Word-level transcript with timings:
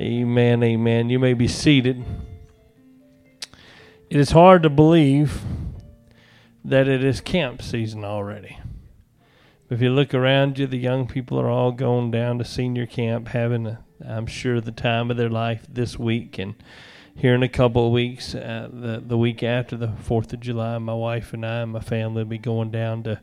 Amen, 0.00 0.62
amen. 0.62 1.10
You 1.10 1.18
may 1.18 1.34
be 1.34 1.46
seated. 1.46 2.02
It 4.08 4.18
is 4.18 4.30
hard 4.30 4.62
to 4.62 4.70
believe 4.70 5.42
that 6.64 6.88
it 6.88 7.04
is 7.04 7.20
camp 7.20 7.60
season 7.60 8.02
already. 8.02 8.56
If 9.68 9.82
you 9.82 9.90
look 9.90 10.14
around 10.14 10.58
you, 10.58 10.66
the 10.66 10.78
young 10.78 11.06
people 11.06 11.38
are 11.38 11.50
all 11.50 11.70
going 11.70 12.10
down 12.10 12.38
to 12.38 12.46
senior 12.46 12.86
camp, 12.86 13.28
having, 13.28 13.76
I'm 14.02 14.26
sure, 14.26 14.58
the 14.62 14.72
time 14.72 15.10
of 15.10 15.18
their 15.18 15.28
life 15.28 15.66
this 15.68 15.98
week. 15.98 16.38
And 16.38 16.54
here 17.14 17.34
in 17.34 17.42
a 17.42 17.48
couple 17.48 17.86
of 17.86 17.92
weeks, 17.92 18.34
uh, 18.34 18.70
the 18.72 19.02
the 19.06 19.18
week 19.18 19.42
after 19.42 19.76
the 19.76 19.88
Fourth 19.88 20.32
of 20.32 20.40
July, 20.40 20.78
my 20.78 20.94
wife 20.94 21.34
and 21.34 21.44
I 21.44 21.60
and 21.60 21.72
my 21.72 21.80
family 21.80 22.22
will 22.22 22.30
be 22.30 22.38
going 22.38 22.70
down 22.70 23.02
to 23.02 23.20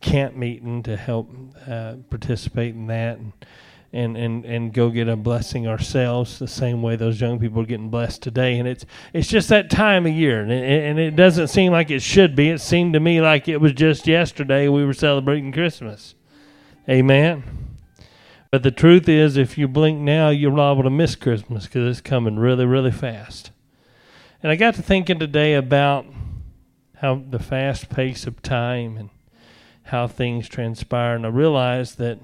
camp 0.00 0.36
meeting 0.36 0.84
to 0.84 0.96
help 0.96 1.28
uh, 1.66 1.94
participate 2.10 2.76
in 2.76 2.86
that. 2.86 3.18
And, 3.18 3.32
and, 3.92 4.16
and, 4.16 4.44
and 4.46 4.72
go 4.72 4.88
get 4.88 5.08
a 5.08 5.16
blessing 5.16 5.66
ourselves 5.66 6.38
the 6.38 6.48
same 6.48 6.80
way 6.80 6.96
those 6.96 7.20
young 7.20 7.38
people 7.38 7.60
are 7.60 7.66
getting 7.66 7.90
blessed 7.90 8.22
today. 8.22 8.58
And 8.58 8.66
it's 8.66 8.86
it's 9.12 9.28
just 9.28 9.48
that 9.50 9.70
time 9.70 10.06
of 10.06 10.12
year, 10.12 10.40
and 10.40 10.50
it, 10.50 10.84
and 10.84 10.98
it 10.98 11.14
doesn't 11.14 11.48
seem 11.48 11.72
like 11.72 11.90
it 11.90 12.00
should 12.00 12.34
be. 12.34 12.48
It 12.48 12.60
seemed 12.60 12.94
to 12.94 13.00
me 13.00 13.20
like 13.20 13.48
it 13.48 13.58
was 13.58 13.72
just 13.72 14.06
yesterday 14.06 14.68
we 14.68 14.84
were 14.84 14.94
celebrating 14.94 15.52
Christmas. 15.52 16.14
Amen. 16.88 17.44
But 18.50 18.62
the 18.62 18.70
truth 18.70 19.08
is, 19.08 19.36
if 19.36 19.56
you 19.56 19.68
blink 19.68 19.98
now, 20.00 20.28
you're 20.28 20.52
liable 20.52 20.82
to 20.82 20.90
miss 20.90 21.14
Christmas 21.14 21.64
because 21.64 21.88
it's 21.88 22.06
coming 22.06 22.38
really, 22.38 22.66
really 22.66 22.90
fast. 22.90 23.50
And 24.42 24.50
I 24.50 24.56
got 24.56 24.74
to 24.74 24.82
thinking 24.82 25.18
today 25.18 25.54
about 25.54 26.04
how 26.96 27.22
the 27.28 27.38
fast 27.38 27.88
pace 27.88 28.26
of 28.26 28.42
time 28.42 28.96
and 28.96 29.10
how 29.84 30.06
things 30.06 30.48
transpire, 30.48 31.14
and 31.14 31.24
I 31.24 31.30
realized 31.30 31.98
that 31.98 32.18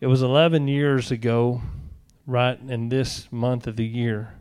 it 0.00 0.06
was 0.06 0.22
11 0.22 0.68
years 0.68 1.10
ago, 1.10 1.62
right 2.26 2.58
in 2.60 2.88
this 2.88 3.28
month 3.30 3.66
of 3.66 3.76
the 3.76 3.86
year, 3.86 4.34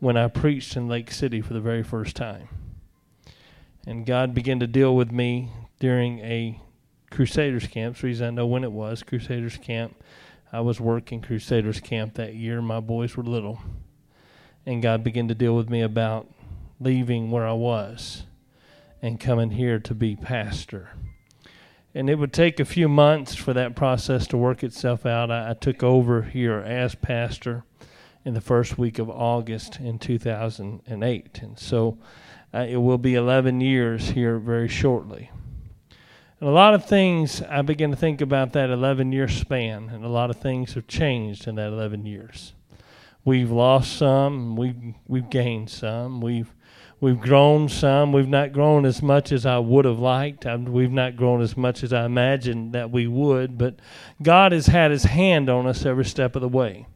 when 0.00 0.16
I 0.16 0.28
preached 0.28 0.76
in 0.76 0.88
Lake 0.88 1.10
City 1.10 1.40
for 1.40 1.54
the 1.54 1.60
very 1.60 1.82
first 1.82 2.16
time. 2.16 2.48
And 3.86 4.04
God 4.04 4.34
began 4.34 4.58
to 4.60 4.66
deal 4.66 4.96
with 4.96 5.12
me 5.12 5.50
during 5.78 6.18
a 6.20 6.60
Crusaders 7.10 7.68
camp. 7.68 7.96
The 7.96 8.08
reason 8.08 8.26
I 8.26 8.30
know 8.30 8.46
when 8.46 8.64
it 8.64 8.72
was 8.72 9.02
Crusaders 9.02 9.56
camp. 9.56 10.02
I 10.52 10.60
was 10.60 10.80
working 10.80 11.22
Crusaders 11.22 11.80
camp 11.80 12.14
that 12.14 12.34
year. 12.34 12.60
My 12.60 12.80
boys 12.80 13.16
were 13.16 13.22
little. 13.22 13.60
And 14.64 14.82
God 14.82 15.04
began 15.04 15.28
to 15.28 15.34
deal 15.34 15.54
with 15.54 15.70
me 15.70 15.82
about 15.82 16.28
leaving 16.80 17.30
where 17.30 17.46
I 17.46 17.52
was 17.52 18.24
and 19.00 19.20
coming 19.20 19.52
here 19.52 19.78
to 19.78 19.94
be 19.94 20.16
pastor 20.16 20.90
and 21.96 22.10
it 22.10 22.16
would 22.16 22.32
take 22.32 22.60
a 22.60 22.64
few 22.66 22.90
months 22.90 23.34
for 23.34 23.54
that 23.54 23.74
process 23.74 24.26
to 24.26 24.36
work 24.36 24.62
itself 24.62 25.06
out. 25.06 25.30
I, 25.30 25.50
I, 25.50 25.54
took 25.54 25.82
over 25.82 26.20
here 26.20 26.58
as 26.58 26.94
pastor 26.94 27.64
in 28.22 28.34
the 28.34 28.40
first 28.42 28.76
week 28.76 28.98
of 28.98 29.08
August 29.08 29.80
in 29.80 29.98
2008, 29.98 31.38
and 31.40 31.58
so 31.58 31.96
uh, 32.52 32.66
it 32.68 32.76
will 32.76 32.98
be 32.98 33.14
11 33.14 33.62
years 33.62 34.10
here 34.10 34.38
very 34.38 34.68
shortly. 34.68 35.30
And 36.38 36.50
a 36.50 36.52
lot 36.52 36.74
of 36.74 36.84
things 36.84 37.40
I 37.40 37.62
begin 37.62 37.92
to 37.92 37.96
think 37.96 38.20
about 38.20 38.52
that 38.52 38.68
11 38.68 39.10
year 39.12 39.26
span, 39.26 39.88
and 39.88 40.04
a 40.04 40.08
lot 40.08 40.28
of 40.28 40.36
things 40.36 40.74
have 40.74 40.86
changed 40.86 41.48
in 41.48 41.54
that 41.54 41.68
11 41.68 42.04
years. 42.04 42.52
We've 43.24 43.50
lost 43.50 43.96
some, 43.96 44.54
we've 44.54 44.94
we've 45.08 45.30
gained 45.30 45.70
some, 45.70 46.20
we've 46.20 46.52
We've 46.98 47.20
grown 47.20 47.68
some. 47.68 48.12
We've 48.12 48.28
not 48.28 48.52
grown 48.52 48.86
as 48.86 49.02
much 49.02 49.30
as 49.30 49.44
I 49.44 49.58
would 49.58 49.84
have 49.84 49.98
liked. 49.98 50.46
We've 50.46 50.90
not 50.90 51.16
grown 51.16 51.42
as 51.42 51.56
much 51.56 51.82
as 51.82 51.92
I 51.92 52.06
imagined 52.06 52.72
that 52.72 52.90
we 52.90 53.06
would. 53.06 53.58
But 53.58 53.76
God 54.22 54.52
has 54.52 54.66
had 54.66 54.90
His 54.90 55.04
hand 55.04 55.50
on 55.50 55.66
us 55.66 55.84
every 55.84 56.06
step 56.06 56.36
of 56.36 56.42
the 56.42 56.48
way. 56.48 56.86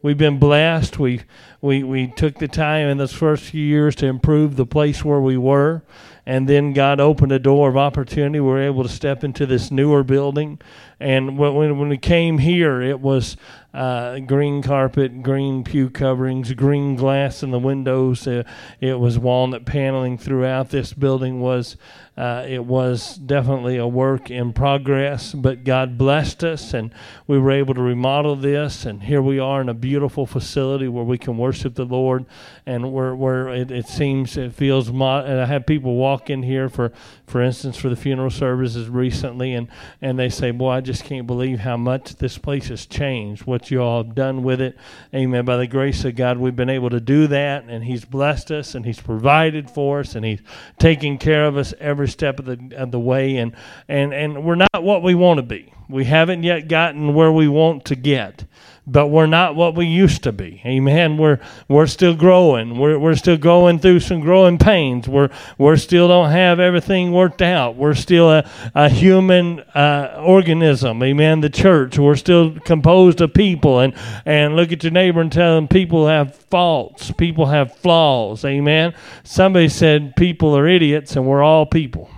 We've 0.00 0.18
been 0.18 0.38
blessed. 0.38 0.98
We 0.98 1.22
we 1.60 1.82
we 1.82 2.06
took 2.06 2.38
the 2.38 2.46
time 2.46 2.88
in 2.88 2.98
those 2.98 3.12
first 3.12 3.42
few 3.42 3.64
years 3.64 3.96
to 3.96 4.06
improve 4.06 4.54
the 4.54 4.66
place 4.66 5.04
where 5.04 5.20
we 5.20 5.36
were, 5.36 5.82
and 6.24 6.48
then 6.48 6.72
God 6.72 7.00
opened 7.00 7.32
a 7.32 7.40
door 7.40 7.68
of 7.68 7.76
opportunity. 7.76 8.38
We 8.38 8.46
were 8.46 8.62
able 8.62 8.84
to 8.84 8.88
step 8.88 9.24
into 9.24 9.44
this 9.44 9.72
newer 9.72 10.04
building, 10.04 10.60
and 11.00 11.38
when 11.38 11.78
when 11.78 11.88
we 11.88 11.98
came 11.98 12.38
here, 12.38 12.80
it 12.82 13.00
was 13.00 13.36
uh, 13.74 14.18
green 14.20 14.62
carpet, 14.62 15.22
green 15.22 15.62
pew 15.62 15.90
coverings, 15.90 16.52
green 16.54 16.96
glass 16.96 17.42
in 17.42 17.50
the 17.50 17.58
windows. 17.58 18.26
Uh, 18.26 18.42
it 18.80 18.98
was 18.98 19.18
walnut 19.18 19.64
paneling 19.64 20.18
throughout. 20.18 20.70
This 20.70 20.92
building 20.92 21.40
was 21.40 21.76
uh, 22.16 22.44
it 22.48 22.64
was 22.64 23.14
definitely 23.14 23.76
a 23.76 23.86
work 23.86 24.28
in 24.28 24.52
progress, 24.52 25.32
but 25.32 25.62
God 25.62 25.96
blessed 25.96 26.42
us, 26.42 26.74
and 26.74 26.92
we 27.28 27.38
were 27.38 27.52
able 27.52 27.74
to 27.74 27.80
remodel 27.80 28.34
this. 28.34 28.84
And 28.84 29.04
here 29.04 29.22
we 29.22 29.38
are 29.38 29.60
in 29.60 29.68
a 29.68 29.74
beautiful 29.74 30.26
facility 30.26 30.88
where 30.88 31.04
we 31.04 31.16
can 31.16 31.38
worship 31.38 31.76
the 31.76 31.84
Lord, 31.84 32.26
and 32.66 32.92
where 32.92 33.14
where 33.14 33.48
it, 33.50 33.70
it 33.70 33.86
seems 33.86 34.36
it 34.36 34.52
feels. 34.52 34.90
Mo- 34.90 35.24
and 35.24 35.40
I 35.40 35.46
have 35.46 35.64
people 35.64 35.94
walk 35.94 36.28
in 36.28 36.42
here 36.42 36.68
for, 36.68 36.90
for 37.26 37.40
instance, 37.40 37.76
for 37.76 37.88
the 37.88 37.96
funeral 37.96 38.30
services 38.30 38.88
recently, 38.88 39.54
and 39.54 39.68
and 40.02 40.18
they 40.18 40.28
say, 40.30 40.50
"Boy, 40.50 40.70
I 40.70 40.80
just 40.88 41.04
can't 41.04 41.26
believe 41.26 41.60
how 41.60 41.76
much 41.76 42.16
this 42.16 42.38
place 42.38 42.68
has 42.68 42.86
changed. 42.86 43.44
What 43.44 43.70
you 43.70 43.82
all 43.82 44.02
have 44.02 44.14
done 44.14 44.42
with 44.42 44.58
it, 44.58 44.74
Amen." 45.14 45.44
By 45.44 45.58
the 45.58 45.66
grace 45.66 46.02
of 46.06 46.16
God, 46.16 46.38
we've 46.38 46.56
been 46.56 46.70
able 46.70 46.88
to 46.88 46.98
do 46.98 47.26
that, 47.26 47.64
and 47.68 47.84
He's 47.84 48.06
blessed 48.06 48.50
us, 48.50 48.74
and 48.74 48.86
He's 48.86 48.98
provided 48.98 49.68
for 49.70 50.00
us, 50.00 50.14
and 50.14 50.24
He's 50.24 50.40
taking 50.78 51.18
care 51.18 51.44
of 51.44 51.58
us 51.58 51.74
every 51.78 52.08
step 52.08 52.38
of 52.38 52.46
the 52.46 52.74
of 52.74 52.90
the 52.90 52.98
way, 52.98 53.36
and 53.36 53.52
and 53.86 54.14
and 54.14 54.44
we're 54.44 54.54
not 54.54 54.82
what 54.82 55.02
we 55.02 55.14
want 55.14 55.36
to 55.36 55.42
be. 55.42 55.74
We 55.90 56.06
haven't 56.06 56.42
yet 56.42 56.68
gotten 56.68 57.12
where 57.12 57.32
we 57.32 57.48
want 57.48 57.84
to 57.86 57.94
get, 57.94 58.44
but 58.90 59.08
we're 59.08 59.26
not 59.26 59.54
what 59.54 59.74
we 59.74 59.86
used 59.86 60.22
to 60.22 60.32
be. 60.32 60.62
Amen. 60.64 61.18
We're 61.18 61.38
we're 61.68 61.86
still 61.86 62.14
growing. 62.14 62.78
We're 62.78 62.98
we're 62.98 63.14
still 63.16 63.36
going 63.36 63.78
through 63.78 64.00
some 64.00 64.20
growing 64.20 64.58
pains. 64.58 65.06
We're 65.06 65.28
we're 65.58 65.76
still 65.76 66.08
don't 66.08 66.30
have 66.30 66.58
everything 66.58 67.12
worked 67.12 67.42
out. 67.42 67.76
We're 67.76 67.94
still 67.94 68.30
a, 68.30 68.50
a 68.74 68.88
human 68.88 69.60
uh, 69.60 70.22
organism. 70.24 71.02
Amen. 71.02 71.40
The 71.40 71.50
church. 71.50 71.98
We're 71.98 72.16
still 72.16 72.58
composed 72.60 73.20
of 73.20 73.34
people. 73.34 73.80
And 73.80 73.94
and 74.24 74.56
look 74.56 74.72
at 74.72 74.82
your 74.82 74.92
neighbor 74.92 75.20
and 75.20 75.30
tell 75.30 75.56
them 75.56 75.68
people 75.68 76.06
have 76.06 76.34
faults. 76.34 77.12
People 77.12 77.46
have 77.46 77.76
flaws. 77.76 78.44
Amen. 78.44 78.94
Somebody 79.22 79.68
said 79.68 80.16
people 80.16 80.56
are 80.56 80.66
idiots, 80.66 81.14
and 81.14 81.26
we're 81.26 81.42
all 81.42 81.66
people. 81.66 82.10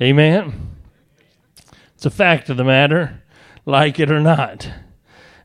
Amen. 0.00 0.70
It's 1.94 2.06
a 2.06 2.10
fact 2.10 2.50
of 2.50 2.56
the 2.56 2.64
matter, 2.64 3.22
like 3.64 4.00
it 4.00 4.10
or 4.10 4.18
not. 4.18 4.68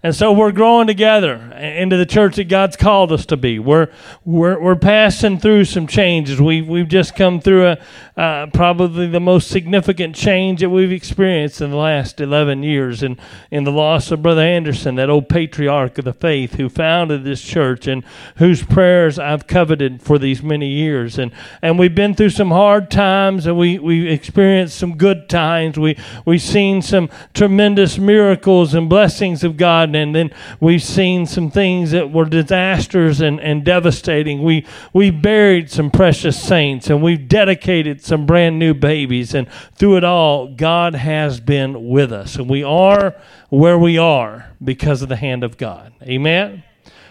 And 0.03 0.15
so 0.15 0.31
we're 0.31 0.51
growing 0.51 0.87
together 0.87 1.35
into 1.53 1.97
the 1.97 2.05
church 2.05 2.35
that 2.35 2.45
God's 2.45 2.77
called 2.77 3.11
us 3.11 3.25
to 3.27 3.37
be. 3.37 3.57
We're 3.57 3.87
we're, 4.25 4.59
we're 4.59 4.75
passing 4.75 5.39
through 5.39 5.65
some 5.65 5.87
changes. 5.87 6.39
We've 6.39 6.67
we've 6.67 6.87
just 6.87 7.15
come 7.15 7.41
through 7.41 7.67
a 7.67 7.77
uh, 8.17 8.47
probably 8.47 9.07
the 9.07 9.19
most 9.19 9.47
significant 9.47 10.15
change 10.15 10.61
that 10.61 10.69
we've 10.69 10.91
experienced 10.91 11.61
in 11.61 11.69
the 11.69 11.77
last 11.77 12.19
11 12.19 12.63
years, 12.63 13.03
in 13.03 13.17
in 13.51 13.63
the 13.63 13.71
loss 13.71 14.11
of 14.11 14.21
Brother 14.21 14.41
Anderson, 14.41 14.95
that 14.95 15.09
old 15.09 15.29
patriarch 15.29 15.97
of 15.97 16.05
the 16.05 16.13
faith 16.13 16.55
who 16.55 16.67
founded 16.67 17.23
this 17.23 17.41
church 17.41 17.87
and 17.87 18.03
whose 18.37 18.63
prayers 18.63 19.19
I've 19.19 19.47
coveted 19.47 20.01
for 20.01 20.17
these 20.17 20.41
many 20.41 20.67
years. 20.67 21.19
And 21.19 21.31
and 21.61 21.77
we've 21.77 21.93
been 21.93 22.15
through 22.15 22.31
some 22.31 22.49
hard 22.49 22.89
times, 22.89 23.45
and 23.45 23.57
we 23.57 23.77
we 23.79 24.09
experienced 24.09 24.77
some 24.77 24.97
good 24.97 25.29
times. 25.29 25.77
We 25.77 25.97
we've 26.25 26.41
seen 26.41 26.81
some 26.81 27.09
tremendous 27.33 27.97
miracles 27.97 28.73
and 28.73 28.89
blessings 28.89 29.43
of 29.43 29.57
God. 29.57 29.95
And 29.95 30.15
then 30.15 30.31
we've 30.59 30.81
seen 30.81 31.25
some 31.25 31.51
things 31.51 31.91
that 31.91 32.11
were 32.11 32.25
disasters 32.25 33.21
and, 33.21 33.39
and 33.39 33.63
devastating. 33.63 34.43
We, 34.43 34.65
we 34.93 35.11
buried 35.11 35.69
some 35.69 35.91
precious 35.91 36.41
saints 36.41 36.89
and 36.89 37.03
we've 37.03 37.27
dedicated 37.27 38.01
some 38.07 38.25
brand 38.25 38.57
new 38.57 38.73
babies. 38.73 39.33
And 39.33 39.47
through 39.75 39.97
it 39.97 40.03
all, 40.03 40.47
God 40.47 40.95
has 40.95 41.39
been 41.39 41.89
with 41.89 42.11
us. 42.11 42.35
And 42.37 42.49
we 42.49 42.63
are 42.63 43.15
where 43.49 43.77
we 43.77 43.97
are 43.97 44.51
because 44.63 45.01
of 45.01 45.09
the 45.09 45.15
hand 45.15 45.43
of 45.43 45.57
God. 45.57 45.93
Amen? 46.01 46.63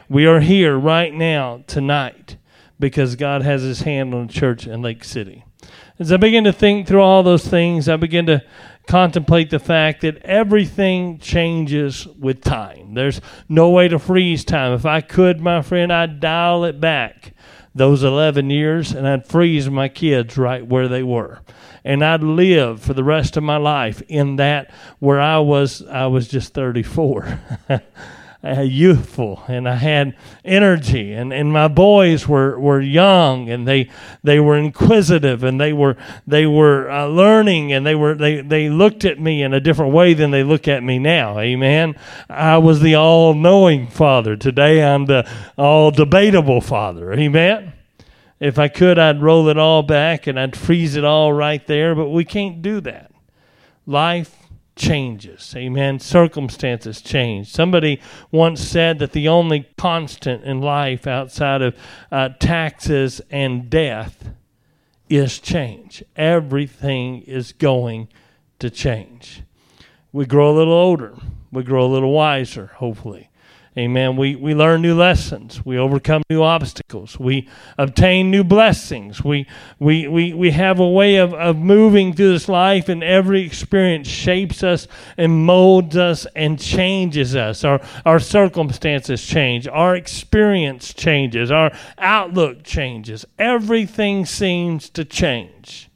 We 0.08 0.26
are 0.26 0.40
here 0.40 0.76
right 0.76 1.12
now, 1.12 1.64
tonight, 1.66 2.36
because 2.78 3.16
God 3.16 3.42
has 3.42 3.62
his 3.62 3.82
hand 3.82 4.14
on 4.14 4.26
the 4.26 4.32
church 4.32 4.66
in 4.66 4.82
Lake 4.82 5.04
City. 5.04 5.44
As 5.98 6.12
I 6.12 6.16
begin 6.16 6.44
to 6.44 6.52
think 6.52 6.86
through 6.86 7.00
all 7.00 7.22
those 7.22 7.46
things, 7.46 7.88
I 7.88 7.96
begin 7.96 8.26
to 8.26 8.44
contemplate 8.86 9.50
the 9.50 9.58
fact 9.58 10.02
that 10.02 10.18
everything 10.18 11.18
changes 11.18 12.06
with 12.18 12.42
time. 12.42 12.94
There's 12.94 13.20
no 13.48 13.70
way 13.70 13.88
to 13.88 13.98
freeze 13.98 14.44
time. 14.44 14.72
If 14.74 14.86
I 14.86 15.00
could, 15.00 15.40
my 15.40 15.62
friend, 15.62 15.92
I'd 15.92 16.20
dial 16.20 16.64
it 16.64 16.80
back 16.80 17.32
those 17.76 18.02
11 18.02 18.48
years 18.50 18.92
and 18.92 19.06
I'd 19.06 19.26
freeze 19.26 19.68
my 19.68 19.88
kids 19.88 20.38
right 20.38 20.66
where 20.66 20.88
they 20.88 21.02
were. 21.02 21.40
And 21.84 22.04
I'd 22.04 22.22
live 22.22 22.80
for 22.80 22.94
the 22.94 23.04
rest 23.04 23.36
of 23.36 23.42
my 23.42 23.58
life 23.58 24.02
in 24.08 24.36
that 24.36 24.72
where 24.98 25.20
I 25.20 25.38
was 25.38 25.82
I 25.86 26.06
was 26.06 26.26
just 26.26 26.54
34. 26.54 27.40
uh, 28.46 28.60
youthful 28.60 29.42
and 29.48 29.68
I 29.68 29.74
had 29.74 30.16
energy. 30.44 31.12
And, 31.12 31.32
and 31.32 31.52
my 31.52 31.68
boys 31.68 32.28
were, 32.28 32.58
were 32.58 32.80
young 32.80 33.50
and 33.50 33.66
they 33.66 33.90
they 34.22 34.40
were 34.40 34.56
inquisitive 34.56 35.42
and 35.42 35.60
they 35.60 35.72
were 35.72 35.96
they 36.26 36.46
were 36.46 36.90
uh, 36.90 37.06
learning 37.06 37.72
and 37.72 37.86
they 37.86 37.94
were 37.94 38.14
they, 38.14 38.40
they 38.40 38.68
looked 38.68 39.04
at 39.04 39.18
me 39.18 39.42
in 39.42 39.52
a 39.52 39.60
different 39.60 39.92
way 39.92 40.14
than 40.14 40.30
they 40.30 40.42
look 40.42 40.68
at 40.68 40.82
me 40.82 40.98
now. 40.98 41.38
Amen. 41.38 41.96
I 42.28 42.58
was 42.58 42.80
the 42.80 42.94
all-knowing 42.94 43.88
father. 43.88 44.36
Today 44.36 44.82
I'm 44.82 45.06
the 45.06 45.28
all 45.56 45.90
debatable 45.90 46.60
father. 46.60 47.12
Amen. 47.12 47.72
If 48.38 48.58
I 48.58 48.68
could 48.68 48.98
I'd 48.98 49.22
roll 49.22 49.48
it 49.48 49.58
all 49.58 49.82
back 49.82 50.26
and 50.26 50.38
I'd 50.38 50.56
freeze 50.56 50.96
it 50.96 51.04
all 51.04 51.32
right 51.32 51.66
there 51.66 51.94
but 51.94 52.08
we 52.08 52.24
can't 52.24 52.62
do 52.62 52.80
that. 52.82 53.10
Life 53.86 54.45
changes. 54.76 55.54
Amen. 55.56 55.98
Circumstances 55.98 57.00
change. 57.00 57.50
Somebody 57.50 58.00
once 58.30 58.60
said 58.60 58.98
that 58.98 59.12
the 59.12 59.26
only 59.26 59.68
constant 59.76 60.44
in 60.44 60.60
life 60.60 61.06
outside 61.06 61.62
of 61.62 61.76
uh, 62.12 62.28
taxes 62.38 63.20
and 63.30 63.68
death 63.68 64.28
is 65.08 65.38
change. 65.38 66.04
Everything 66.14 67.22
is 67.22 67.52
going 67.52 68.08
to 68.58 68.70
change. 68.70 69.42
We 70.12 70.26
grow 70.26 70.50
a 70.50 70.56
little 70.56 70.72
older, 70.72 71.14
we 71.50 71.62
grow 71.62 71.86
a 71.86 71.92
little 71.92 72.12
wiser, 72.12 72.72
hopefully. 72.76 73.30
Amen. 73.78 74.16
We, 74.16 74.36
we 74.36 74.54
learn 74.54 74.80
new 74.80 74.94
lessons. 74.94 75.66
We 75.66 75.76
overcome 75.76 76.22
new 76.30 76.42
obstacles. 76.42 77.20
We 77.20 77.46
obtain 77.76 78.30
new 78.30 78.42
blessings. 78.42 79.22
We, 79.22 79.46
we, 79.78 80.08
we, 80.08 80.32
we 80.32 80.50
have 80.52 80.80
a 80.80 80.88
way 80.88 81.16
of, 81.16 81.34
of 81.34 81.58
moving 81.58 82.14
through 82.14 82.32
this 82.32 82.48
life, 82.48 82.88
and 82.88 83.04
every 83.04 83.42
experience 83.42 84.08
shapes 84.08 84.62
us 84.62 84.88
and 85.18 85.44
molds 85.44 85.94
us 85.94 86.26
and 86.34 86.58
changes 86.58 87.36
us. 87.36 87.64
Our, 87.64 87.82
our 88.06 88.18
circumstances 88.18 89.26
change. 89.26 89.68
Our 89.68 89.94
experience 89.94 90.94
changes. 90.94 91.50
Our 91.50 91.70
outlook 91.98 92.64
changes. 92.64 93.26
Everything 93.38 94.24
seems 94.24 94.88
to 94.90 95.04
change. 95.04 95.90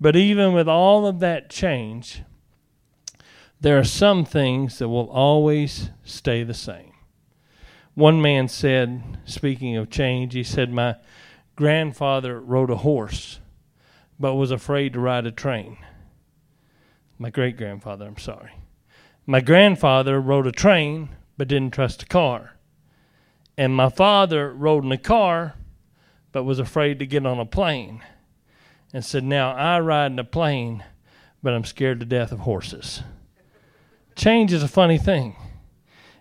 But 0.00 0.14
even 0.14 0.52
with 0.52 0.68
all 0.68 1.08
of 1.08 1.18
that 1.18 1.50
change, 1.50 2.22
there 3.60 3.76
are 3.80 3.84
some 3.84 4.24
things 4.24 4.78
that 4.78 4.88
will 4.88 5.10
always 5.10 5.90
stay 6.04 6.44
the 6.44 6.54
same. 6.54 6.89
One 7.94 8.22
man 8.22 8.48
said, 8.48 9.18
speaking 9.24 9.76
of 9.76 9.90
change, 9.90 10.34
he 10.34 10.44
said, 10.44 10.72
My 10.72 10.96
grandfather 11.56 12.40
rode 12.40 12.70
a 12.70 12.76
horse, 12.76 13.40
but 14.18 14.34
was 14.34 14.50
afraid 14.50 14.92
to 14.92 15.00
ride 15.00 15.26
a 15.26 15.32
train. 15.32 15.76
My 17.18 17.30
great 17.30 17.56
grandfather, 17.56 18.06
I'm 18.06 18.18
sorry. 18.18 18.52
My 19.26 19.40
grandfather 19.40 20.20
rode 20.20 20.46
a 20.46 20.52
train, 20.52 21.10
but 21.36 21.48
didn't 21.48 21.74
trust 21.74 22.02
a 22.02 22.06
car. 22.06 22.56
And 23.58 23.74
my 23.74 23.88
father 23.88 24.52
rode 24.52 24.84
in 24.84 24.92
a 24.92 24.98
car, 24.98 25.54
but 26.32 26.44
was 26.44 26.58
afraid 26.58 26.98
to 27.00 27.06
get 27.06 27.26
on 27.26 27.38
a 27.38 27.44
plane. 27.44 28.02
And 28.92 29.04
said, 29.04 29.24
Now 29.24 29.52
I 29.52 29.80
ride 29.80 30.12
in 30.12 30.18
a 30.18 30.24
plane, 30.24 30.84
but 31.42 31.52
I'm 31.52 31.64
scared 31.64 32.00
to 32.00 32.06
death 32.06 32.32
of 32.32 32.40
horses. 32.40 33.02
Change 34.14 34.52
is 34.52 34.62
a 34.62 34.68
funny 34.68 34.98
thing 34.98 35.36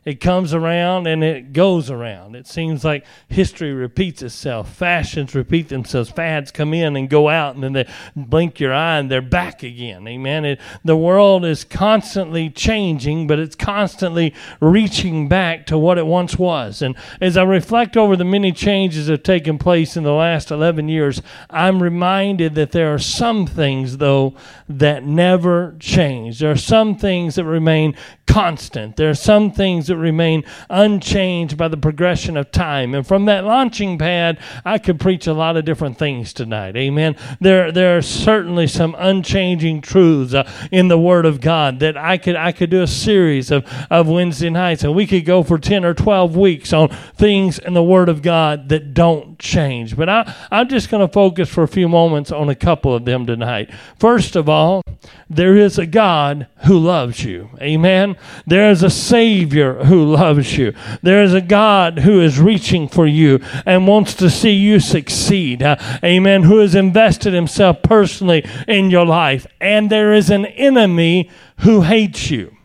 it 0.06 0.22
comes 0.22 0.54
around 0.54 1.07
and 1.07 1.24
it 1.24 1.51
goes 1.51 1.92
around. 1.92 2.36
It 2.36 2.48
seems 2.48 2.86
like 2.86 3.06
history 3.28 3.74
repeats 3.74 4.22
itself. 4.22 4.74
Fashions 4.74 5.36
repeat 5.36 5.69
themselves. 5.69 6.10
Fads 6.10 6.51
come 6.51 6.74
in 6.74 6.96
and 6.96 7.10
go 7.10 7.28
out, 7.28 7.56
and 7.56 7.63
then 7.63 7.74
they 7.74 7.88
blink 8.16 8.60
your 8.60 8.74
eye 8.74 8.98
and 8.98 9.12
they're 9.12 9.22
back 9.22 9.62
again. 9.62 10.07
Amen. 10.07 10.46
It, 10.46 10.60
the 10.86 10.96
world 10.96 11.44
is 11.44 11.63
constantly 11.63 12.50
changing, 12.50 13.28
but 13.28 13.40
it's 13.40 13.56
constantly 13.56 14.34
reaching 14.62 15.28
back 15.28 15.66
to 15.68 15.78
what 15.78 15.98
it 15.98 16.06
once 16.06 16.40
was. 16.40 16.81
And 16.81 16.95
as 17.19 17.36
I 17.36 17.44
reflect 17.44 17.98
over 17.98 18.16
the 18.16 18.24
many 18.24 18.52
changes 18.52 19.07
that 19.07 19.13
have 19.13 19.24
taken 19.24 19.57
place 19.57 19.98
in 19.98 20.04
the 20.04 20.13
last 20.13 20.50
11 20.50 20.88
years, 20.88 21.22
I'm 21.50 21.84
reminded 21.84 22.56
that 22.56 22.72
there 22.72 22.94
are 22.94 23.00
some 23.00 23.45
things, 23.45 23.98
though, 23.98 24.34
that 24.69 25.04
never 25.04 25.75
change. 25.80 26.40
There 26.40 26.52
are 26.52 26.56
some 26.56 26.95
things 26.95 27.36
that 27.36 27.45
remain 27.45 27.95
constant. 28.30 28.95
There 28.95 29.10
are 29.10 29.16
some 29.16 29.52
things 29.52 29.89
that 29.90 29.98
remain 29.98 30.44
unchanged 30.70 31.58
by 31.58 31.68
the 31.68 31.78
progression 31.78 32.38
of 32.38 32.52
time. 32.52 32.96
And 32.96 33.06
from 33.06 33.26
that 33.26 33.44
launching 33.44 33.98
pad, 33.98 34.40
I 34.64 34.78
could 34.78 35.00
preach 35.00 35.28
a 35.28 35.34
lot 35.34 35.58
of 35.58 35.66
different 35.66 35.98
things 35.98 36.34
tonight. 36.34 36.76
Amen. 36.76 37.16
There, 37.40 37.72
there 37.72 37.98
are 37.98 38.02
certainly 38.02 38.68
some 38.68 38.96
unchanging 38.98 39.82
truths 39.82 40.34
uh, 40.34 40.50
in 40.72 40.88
the 40.88 40.98
Word 40.98 41.26
of 41.26 41.42
God 41.42 41.80
that 41.82 41.98
I 41.98 42.18
could, 42.18 42.36
I 42.36 42.52
could 42.52 42.70
do 42.70 42.82
a 42.82 42.88
series 42.88 43.52
of, 43.52 43.66
of 43.90 44.08
Wednesday 44.08 44.50
nights, 44.50 44.84
and 44.84 44.96
we 44.96 45.06
could 45.06 45.26
go 45.26 45.44
for 45.44 45.58
10 45.60 45.84
or 45.86 45.94
12 45.94 46.36
weeks 46.36 46.74
on 46.74 46.90
things 47.16 47.60
in 47.60 47.74
the 47.74 47.84
Word 47.84 48.10
of 48.10 48.22
God 48.22 48.70
that 48.70 48.94
don't 48.94 49.38
change. 49.40 49.96
But 49.96 50.10
I, 50.10 50.36
I'm 50.52 50.70
just 50.70 50.90
going 50.90 51.06
to 51.06 51.12
focus 51.12 51.50
for 51.50 51.64
a 51.64 51.68
few 51.68 51.90
moments 51.90 52.32
on 52.32 52.50
a 52.50 52.56
couple 52.56 52.96
of 52.96 53.06
them 53.06 53.26
tonight. 53.26 53.72
First 53.98 54.36
of 54.36 54.48
all, 54.48 54.84
there 55.30 55.56
is 55.56 55.78
a 55.78 55.86
God 55.86 56.48
who 56.66 56.78
loves 56.78 57.24
you. 57.24 57.50
Amen. 57.62 58.18
There 58.46 58.70
is 58.70 58.84
a 58.84 58.90
Savior 58.90 59.79
who 59.86 60.06
loves 60.06 60.58
you. 60.58 60.74
There 61.02 61.24
is 61.24 61.34
a 61.34 61.42
God 61.42 62.00
who 62.00 62.22
is 62.22 62.40
reaching 62.40 62.88
for 62.88 63.08
you 63.08 63.40
and 63.66 63.88
wants 63.88 64.14
to 64.16 64.30
see 64.30 64.54
you 64.54 64.80
succeed. 64.80 65.64
Uh, 65.64 65.78
amen. 66.04 66.44
Who 66.44 66.58
has 66.60 66.76
invested 66.76 67.34
himself 67.34 67.81
personally 67.84 68.46
in 68.68 68.90
your 68.90 69.06
life. 69.06 69.48
And 69.60 69.90
there 69.90 70.14
is 70.14 70.30
an 70.30 70.46
enemy 70.46 71.30
who 71.60 71.81
hates 71.81 72.30
you. 72.30 72.56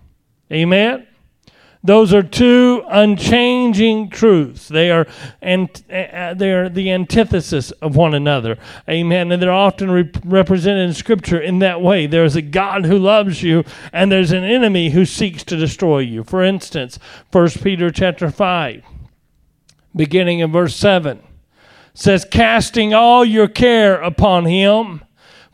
Amen. 0.53 1.07
Those 1.87 2.15
are 2.15 2.23
two 2.23 2.83
unchanging 2.89 4.09
truths. 4.09 4.69
They 4.69 4.91
are 4.91 5.07
and 5.43 5.69
uh, 5.93 6.33
they 6.33 6.51
are 6.51 6.71
the 6.71 6.91
antithesis 6.91 7.73
of 7.73 7.95
one 7.95 8.15
another. 8.15 8.57
Amen. 8.89 9.31
And 9.31 9.43
they're 9.43 9.53
often 9.53 9.91
re- 9.91 10.11
represented 10.25 10.89
in 10.89 10.95
Scripture 10.95 11.39
in 11.39 11.59
that 11.59 11.83
way. 11.83 12.07
There 12.07 12.25
is 12.25 12.37
a 12.37 12.43
God 12.43 12.87
who 12.87 12.99
loves 12.99 13.43
you, 13.43 13.65
and 13.93 14.11
there's 14.11 14.33
an 14.33 14.45
enemy 14.45 14.91
who 14.91 15.05
seeks 15.05 15.45
to 15.45 15.59
destroy 15.59 15.99
you. 15.99 16.25
For 16.25 16.43
instance, 16.43 16.99
1 17.31 17.51
Peter 17.63 17.91
chapter 17.91 18.31
five, 18.31 18.83
beginning 19.95 20.39
in 20.39 20.51
verse 20.51 20.75
seven, 20.75 21.23
says, 21.93 22.25
"Casting 22.25 22.95
all 22.95 23.27
your 23.27 23.47
care 23.47 24.01
upon 24.01 24.47
Him, 24.47 25.05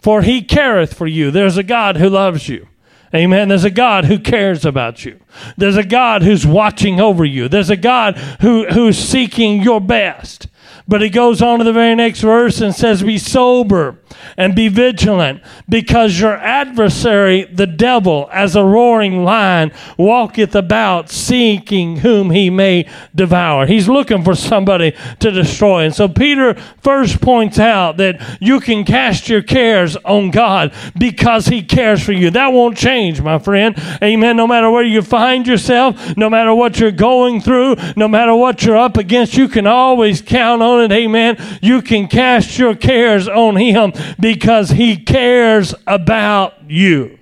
for 0.00 0.22
He 0.22 0.42
careth 0.42 0.94
for 0.94 1.08
you." 1.08 1.32
There's 1.32 1.56
a 1.56 1.64
God 1.64 1.96
who 1.96 2.08
loves 2.08 2.48
you. 2.48 2.68
Amen. 3.14 3.48
There's 3.48 3.64
a 3.64 3.70
God 3.70 4.04
who 4.04 4.18
cares 4.18 4.64
about 4.64 5.04
you. 5.04 5.18
There's 5.56 5.76
a 5.76 5.84
God 5.84 6.22
who's 6.22 6.46
watching 6.46 7.00
over 7.00 7.24
you. 7.24 7.48
There's 7.48 7.70
a 7.70 7.76
God 7.76 8.16
who, 8.40 8.66
who's 8.66 8.98
seeking 8.98 9.62
your 9.62 9.80
best. 9.80 10.46
But 10.90 11.02
he 11.02 11.08
goes 11.08 11.40
on 11.40 11.58
to 11.58 11.64
the 11.64 11.72
very 11.72 11.94
next 11.94 12.20
verse 12.20 12.60
and 12.60 12.74
says, 12.74 13.04
Be 13.04 13.16
sober 13.16 13.96
and 14.36 14.56
be 14.56 14.66
vigilant, 14.66 15.40
because 15.68 16.18
your 16.18 16.36
adversary, 16.36 17.44
the 17.44 17.68
devil, 17.68 18.28
as 18.32 18.56
a 18.56 18.64
roaring 18.64 19.22
lion, 19.22 19.70
walketh 19.96 20.56
about 20.56 21.08
seeking 21.08 21.98
whom 21.98 22.32
he 22.32 22.50
may 22.50 22.88
devour. 23.14 23.66
He's 23.66 23.88
looking 23.88 24.24
for 24.24 24.34
somebody 24.34 24.96
to 25.20 25.30
destroy. 25.30 25.84
And 25.84 25.94
so 25.94 26.08
Peter 26.08 26.54
first 26.82 27.20
points 27.20 27.60
out 27.60 27.96
that 27.98 28.20
you 28.40 28.58
can 28.58 28.84
cast 28.84 29.28
your 29.28 29.42
cares 29.42 29.94
on 29.98 30.32
God 30.32 30.74
because 30.98 31.46
he 31.46 31.62
cares 31.62 32.02
for 32.02 32.10
you. 32.10 32.30
That 32.30 32.48
won't 32.48 32.76
change, 32.76 33.22
my 33.22 33.38
friend. 33.38 33.80
Amen. 34.02 34.36
No 34.36 34.48
matter 34.48 34.68
where 34.68 34.82
you 34.82 35.02
find 35.02 35.46
yourself, 35.46 36.16
no 36.16 36.28
matter 36.28 36.52
what 36.52 36.80
you're 36.80 36.90
going 36.90 37.40
through, 37.40 37.76
no 37.96 38.08
matter 38.08 38.34
what 38.34 38.64
you're 38.64 38.76
up 38.76 38.96
against, 38.96 39.36
you 39.36 39.46
can 39.46 39.68
always 39.68 40.20
count 40.20 40.62
on 40.62 40.79
it. 40.80 40.92
Amen. 40.92 41.36
You 41.62 41.82
can 41.82 42.08
cast 42.08 42.58
your 42.58 42.74
cares 42.74 43.28
on 43.28 43.56
Him 43.56 43.92
because 44.18 44.70
He 44.70 44.96
cares 44.96 45.74
about 45.86 46.70
you. 46.70 47.18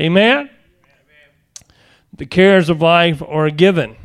Amen. 0.00 0.50
The 2.16 2.26
cares 2.26 2.68
of 2.68 2.80
life 2.80 3.22
are 3.22 3.50
given. 3.50 3.96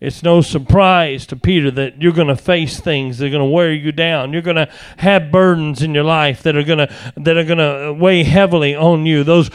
It's 0.00 0.22
no 0.22 0.40
surprise 0.40 1.26
to 1.26 1.36
Peter 1.36 1.70
that 1.72 2.00
you're 2.00 2.12
going 2.12 2.28
to 2.28 2.36
face 2.36 2.80
things 2.80 3.18
that 3.18 3.26
are 3.26 3.30
going 3.30 3.40
to 3.40 3.54
wear 3.54 3.70
you 3.70 3.92
down. 3.92 4.32
You're 4.32 4.40
going 4.40 4.56
to 4.56 4.70
have 4.96 5.30
burdens 5.30 5.82
in 5.82 5.94
your 5.94 6.04
life 6.04 6.42
that 6.44 6.56
are 6.56 6.62
going 6.62 6.78
to 6.78 7.12
that 7.18 7.36
are 7.36 7.44
going 7.44 7.58
to 7.58 7.92
weigh 7.92 8.22
heavily 8.22 8.74
on 8.74 9.04
you. 9.04 9.24
Those 9.24 9.50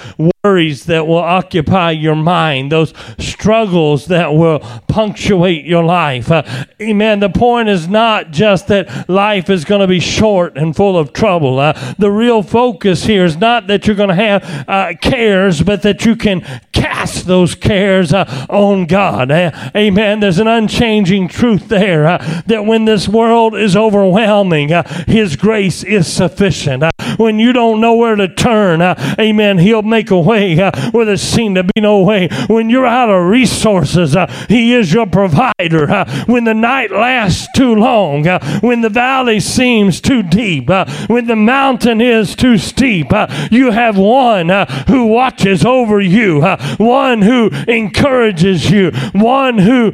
worries 0.45 0.85
that 0.85 1.07
will 1.07 1.17
occupy 1.17 1.89
your 1.89 2.15
mind, 2.15 2.71
those 2.71 2.93
struggles 3.17 4.05
that 4.05 4.31
will 4.31 4.59
punctuate 4.87 5.65
your 5.65 5.83
life. 5.83 6.29
Uh, 6.29 6.43
amen. 6.79 7.19
The 7.19 7.29
point 7.29 7.67
is 7.67 7.87
not 7.87 8.29
just 8.29 8.67
that 8.67 9.09
life 9.09 9.49
is 9.49 9.65
going 9.65 9.81
to 9.81 9.87
be 9.87 9.99
short 9.99 10.55
and 10.55 10.75
full 10.75 10.99
of 10.99 11.13
trouble. 11.13 11.57
Uh, 11.57 11.73
the 11.97 12.11
real 12.11 12.43
focus 12.43 13.05
here 13.05 13.25
is 13.25 13.37
not 13.37 13.65
that 13.67 13.87
you're 13.87 13.95
going 13.95 14.09
to 14.09 14.15
have 14.15 14.69
uh, 14.69 14.93
cares, 15.01 15.63
but 15.63 15.81
that 15.81 16.05
you 16.05 16.15
can 16.15 16.41
cast 16.71 17.25
those 17.25 17.55
cares 17.55 18.13
uh, 18.13 18.45
on 18.47 18.85
God. 18.85 19.31
Uh, 19.31 19.51
amen. 19.75 20.19
There's 20.19 20.37
an 20.37 20.47
unchanging 20.47 21.27
truth 21.27 21.69
there 21.69 22.05
uh, 22.05 22.41
that 22.45 22.65
when 22.65 22.85
this 22.85 23.07
world 23.07 23.55
is 23.55 23.75
overwhelming, 23.75 24.69
His 25.07 25.35
grace 25.35 25.83
is 25.83 26.05
sufficient. 26.05 26.83
when 27.17 27.39
you 27.39 27.51
don't 27.51 27.81
know 27.81 27.95
where 27.95 28.15
to 28.15 28.27
turn, 28.27 28.81
amen, 29.19 29.57
He'll 29.57 29.81
make 29.81 30.11
a 30.11 30.19
way 30.19 30.34
way 30.35 30.59
uh, 30.59 30.71
where 30.91 31.05
there 31.05 31.17
seemed 31.17 31.55
to 31.55 31.63
be 31.63 31.81
no 31.81 32.01
way. 32.01 32.27
When 32.47 32.69
you're 32.69 32.85
out 32.85 33.09
of 33.09 33.29
resources, 33.29 34.15
uh, 34.15 34.27
He 34.49 34.73
is 34.73 34.93
your 34.93 35.07
provider. 35.07 35.89
Uh, 35.89 36.25
when 36.25 36.43
the 36.43 36.53
night 36.53 36.91
lasts 36.91 37.47
too 37.55 37.75
long, 37.75 38.27
uh, 38.27 38.59
when 38.59 38.81
the 38.81 38.89
valley 38.89 39.39
seems 39.39 40.01
too 40.01 40.23
deep, 40.23 40.69
uh, 40.69 40.85
when 41.07 41.27
the 41.27 41.35
mountain 41.35 42.01
is 42.01 42.35
too 42.35 42.57
steep, 42.57 43.07
you 43.51 43.71
have 43.71 43.97
one 43.97 44.49
who 44.87 45.07
watches 45.07 45.65
over 45.65 45.99
you, 46.01 46.41
one 46.77 47.21
who 47.21 47.49
encourages 47.67 48.69
you, 48.69 48.91
one 49.13 49.57
who 49.57 49.91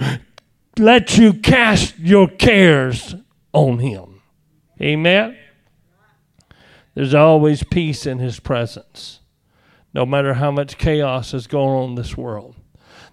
lets 0.77 1.17
you 1.17 1.33
cast 1.33 1.97
your 1.99 2.27
cares 2.27 3.15
on 3.53 3.79
Him. 3.79 4.21
Amen. 4.81 5.37
There's 6.93 7.13
always 7.13 7.63
peace 7.63 8.05
in 8.05 8.19
His 8.19 8.39
presence, 8.39 9.20
no 9.93 10.05
matter 10.05 10.33
how 10.35 10.51
much 10.51 10.77
chaos 10.77 11.33
is 11.33 11.47
going 11.47 11.69
on 11.69 11.89
in 11.89 11.95
this 11.95 12.15
world. 12.15 12.55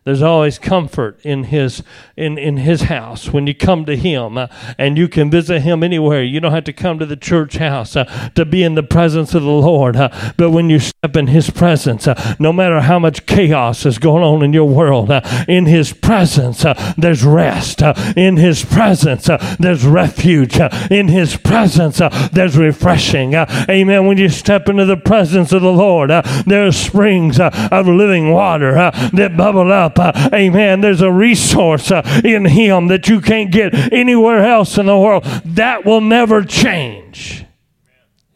There's 0.08 0.22
always 0.22 0.58
comfort 0.58 1.20
in 1.22 1.44
his 1.44 1.82
in, 2.16 2.38
in 2.38 2.56
his 2.56 2.84
house 2.84 3.28
when 3.30 3.46
you 3.46 3.54
come 3.54 3.84
to 3.84 3.94
him, 3.94 4.38
uh, 4.38 4.46
and 4.78 4.96
you 4.96 5.06
can 5.06 5.30
visit 5.30 5.60
him 5.60 5.82
anywhere. 5.82 6.22
You 6.22 6.40
don't 6.40 6.52
have 6.52 6.64
to 6.64 6.72
come 6.72 6.98
to 6.98 7.04
the 7.04 7.14
church 7.14 7.58
house 7.58 7.94
uh, 7.94 8.04
to 8.34 8.46
be 8.46 8.62
in 8.62 8.74
the 8.74 8.82
presence 8.82 9.34
of 9.34 9.42
the 9.42 9.50
Lord. 9.50 9.96
Uh, 9.96 10.08
but 10.38 10.50
when 10.50 10.70
you 10.70 10.78
step 10.78 11.14
in 11.14 11.26
his 11.26 11.50
presence, 11.50 12.08
uh, 12.08 12.36
no 12.38 12.54
matter 12.54 12.80
how 12.80 12.98
much 12.98 13.26
chaos 13.26 13.84
is 13.84 13.98
going 13.98 14.22
on 14.24 14.42
in 14.42 14.54
your 14.54 14.66
world, 14.66 15.10
uh, 15.10 15.20
in 15.46 15.66
his 15.66 15.92
presence 15.92 16.64
uh, 16.64 16.94
there's 16.96 17.22
rest. 17.22 17.82
in 18.16 18.38
his 18.38 18.64
presence 18.64 19.28
there's 19.58 19.84
refuge. 19.84 20.58
in 20.90 21.08
his 21.08 21.36
presence 21.36 22.00
there's 22.32 22.56
refreshing. 22.56 23.34
amen. 23.34 24.06
When 24.06 24.16
you 24.16 24.30
step 24.30 24.70
into 24.70 24.86
the 24.86 24.96
presence 24.96 25.52
of 25.52 25.60
the 25.60 25.70
Lord, 25.70 26.08
there 26.46 26.66
are 26.66 26.72
springs 26.72 27.38
of 27.38 27.86
living 27.86 28.32
water 28.32 28.72
that 29.12 29.36
bubble 29.36 29.70
up 29.70 29.97
uh, 29.98 30.30
amen, 30.32 30.80
there's 30.80 31.00
a 31.00 31.12
resource 31.12 31.90
uh, 31.90 32.02
in 32.24 32.44
Him 32.44 32.88
that 32.88 33.08
you 33.08 33.20
can't 33.20 33.50
get 33.50 33.74
anywhere 33.92 34.44
else 34.44 34.78
in 34.78 34.86
the 34.86 34.98
world. 34.98 35.24
That 35.44 35.84
will 35.84 36.00
never 36.00 36.44
change. 36.44 37.44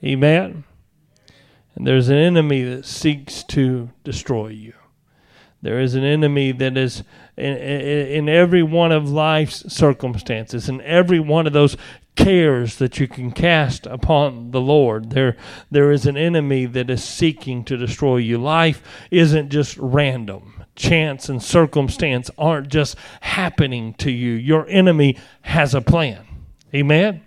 Amen. 0.05 0.65
And 1.75 1.87
there's 1.87 2.09
an 2.09 2.17
enemy 2.17 2.63
that 2.65 2.85
seeks 2.85 3.43
to 3.45 3.91
destroy 4.05 4.49
you. 4.49 4.75
There 5.63 5.81
is 5.81 5.95
an 5.95 6.03
enemy 6.03 6.51
that 6.53 6.77
is 6.77 7.05
in, 7.37 7.57
in, 7.57 8.07
in, 8.09 8.29
every 8.29 8.65
one 8.65 8.91
of 8.91 9.09
life's 9.09 9.73
circumstances, 9.73 10.69
in 10.69 10.81
every 10.83 11.21
one 11.21 11.47
of 11.47 11.53
those 11.53 11.77
cares 12.17 12.77
that 12.77 12.99
you 12.99 13.07
can 13.07 13.31
cast 13.31 13.87
upon 13.87 14.51
the 14.51 14.61
Lord. 14.61 15.11
There, 15.11 15.37
there 15.71 15.93
is 15.93 16.05
an 16.05 16.17
enemy 16.17 16.67
that 16.67 16.91
is 16.91 17.03
seeking 17.03 17.65
to 17.65 17.77
destroy 17.77 18.17
you. 18.17 18.39
Life 18.39 18.83
isn't 19.11 19.51
just 19.51 19.77
random 19.79 20.62
chance 20.75 21.29
and 21.29 21.43
circumstance 21.43 22.31
aren't 22.39 22.69
just 22.69 22.97
happening 23.21 23.95
to 23.95 24.11
you. 24.11 24.33
Your 24.33 24.67
enemy 24.69 25.19
has 25.43 25.75
a 25.75 25.81
plan. 25.81 26.27
Amen. 26.75 27.23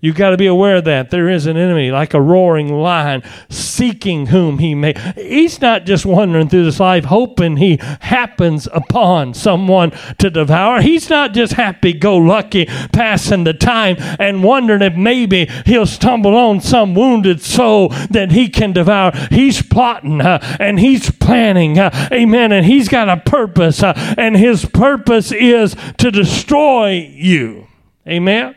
You 0.00 0.14
got 0.14 0.30
to 0.30 0.38
be 0.38 0.46
aware 0.46 0.76
of 0.76 0.84
that. 0.84 1.10
There 1.10 1.28
is 1.28 1.46
an 1.46 1.58
enemy 1.58 1.90
like 1.90 2.14
a 2.14 2.20
roaring 2.20 2.72
lion 2.72 3.22
seeking 3.50 4.26
whom 4.26 4.58
he 4.58 4.74
may. 4.74 4.94
He's 5.14 5.60
not 5.60 5.84
just 5.84 6.06
wandering 6.06 6.48
through 6.48 6.64
this 6.64 6.80
life 6.80 7.04
hoping 7.04 7.58
he 7.58 7.78
happens 8.00 8.66
upon 8.72 9.34
someone 9.34 9.92
to 10.18 10.30
devour. 10.30 10.80
He's 10.80 11.10
not 11.10 11.34
just 11.34 11.52
happy 11.52 11.92
go 11.92 12.16
lucky 12.16 12.64
passing 12.92 13.44
the 13.44 13.52
time 13.52 13.96
and 14.18 14.42
wondering 14.42 14.80
if 14.80 14.96
maybe 14.96 15.46
he'll 15.66 15.86
stumble 15.86 16.34
on 16.34 16.62
some 16.62 16.94
wounded 16.94 17.42
soul 17.42 17.88
that 18.10 18.32
he 18.32 18.48
can 18.48 18.72
devour. 18.72 19.12
He's 19.30 19.60
plotting 19.60 20.22
uh, 20.22 20.38
and 20.58 20.80
he's 20.80 21.10
planning. 21.10 21.78
Uh, 21.78 22.08
amen. 22.10 22.52
And 22.52 22.64
he's 22.64 22.88
got 22.88 23.10
a 23.10 23.18
purpose, 23.18 23.82
uh, 23.82 23.92
and 24.16 24.36
his 24.36 24.64
purpose 24.64 25.30
is 25.30 25.76
to 25.98 26.10
destroy 26.10 26.90
you. 26.90 27.66
Amen. 28.08 28.54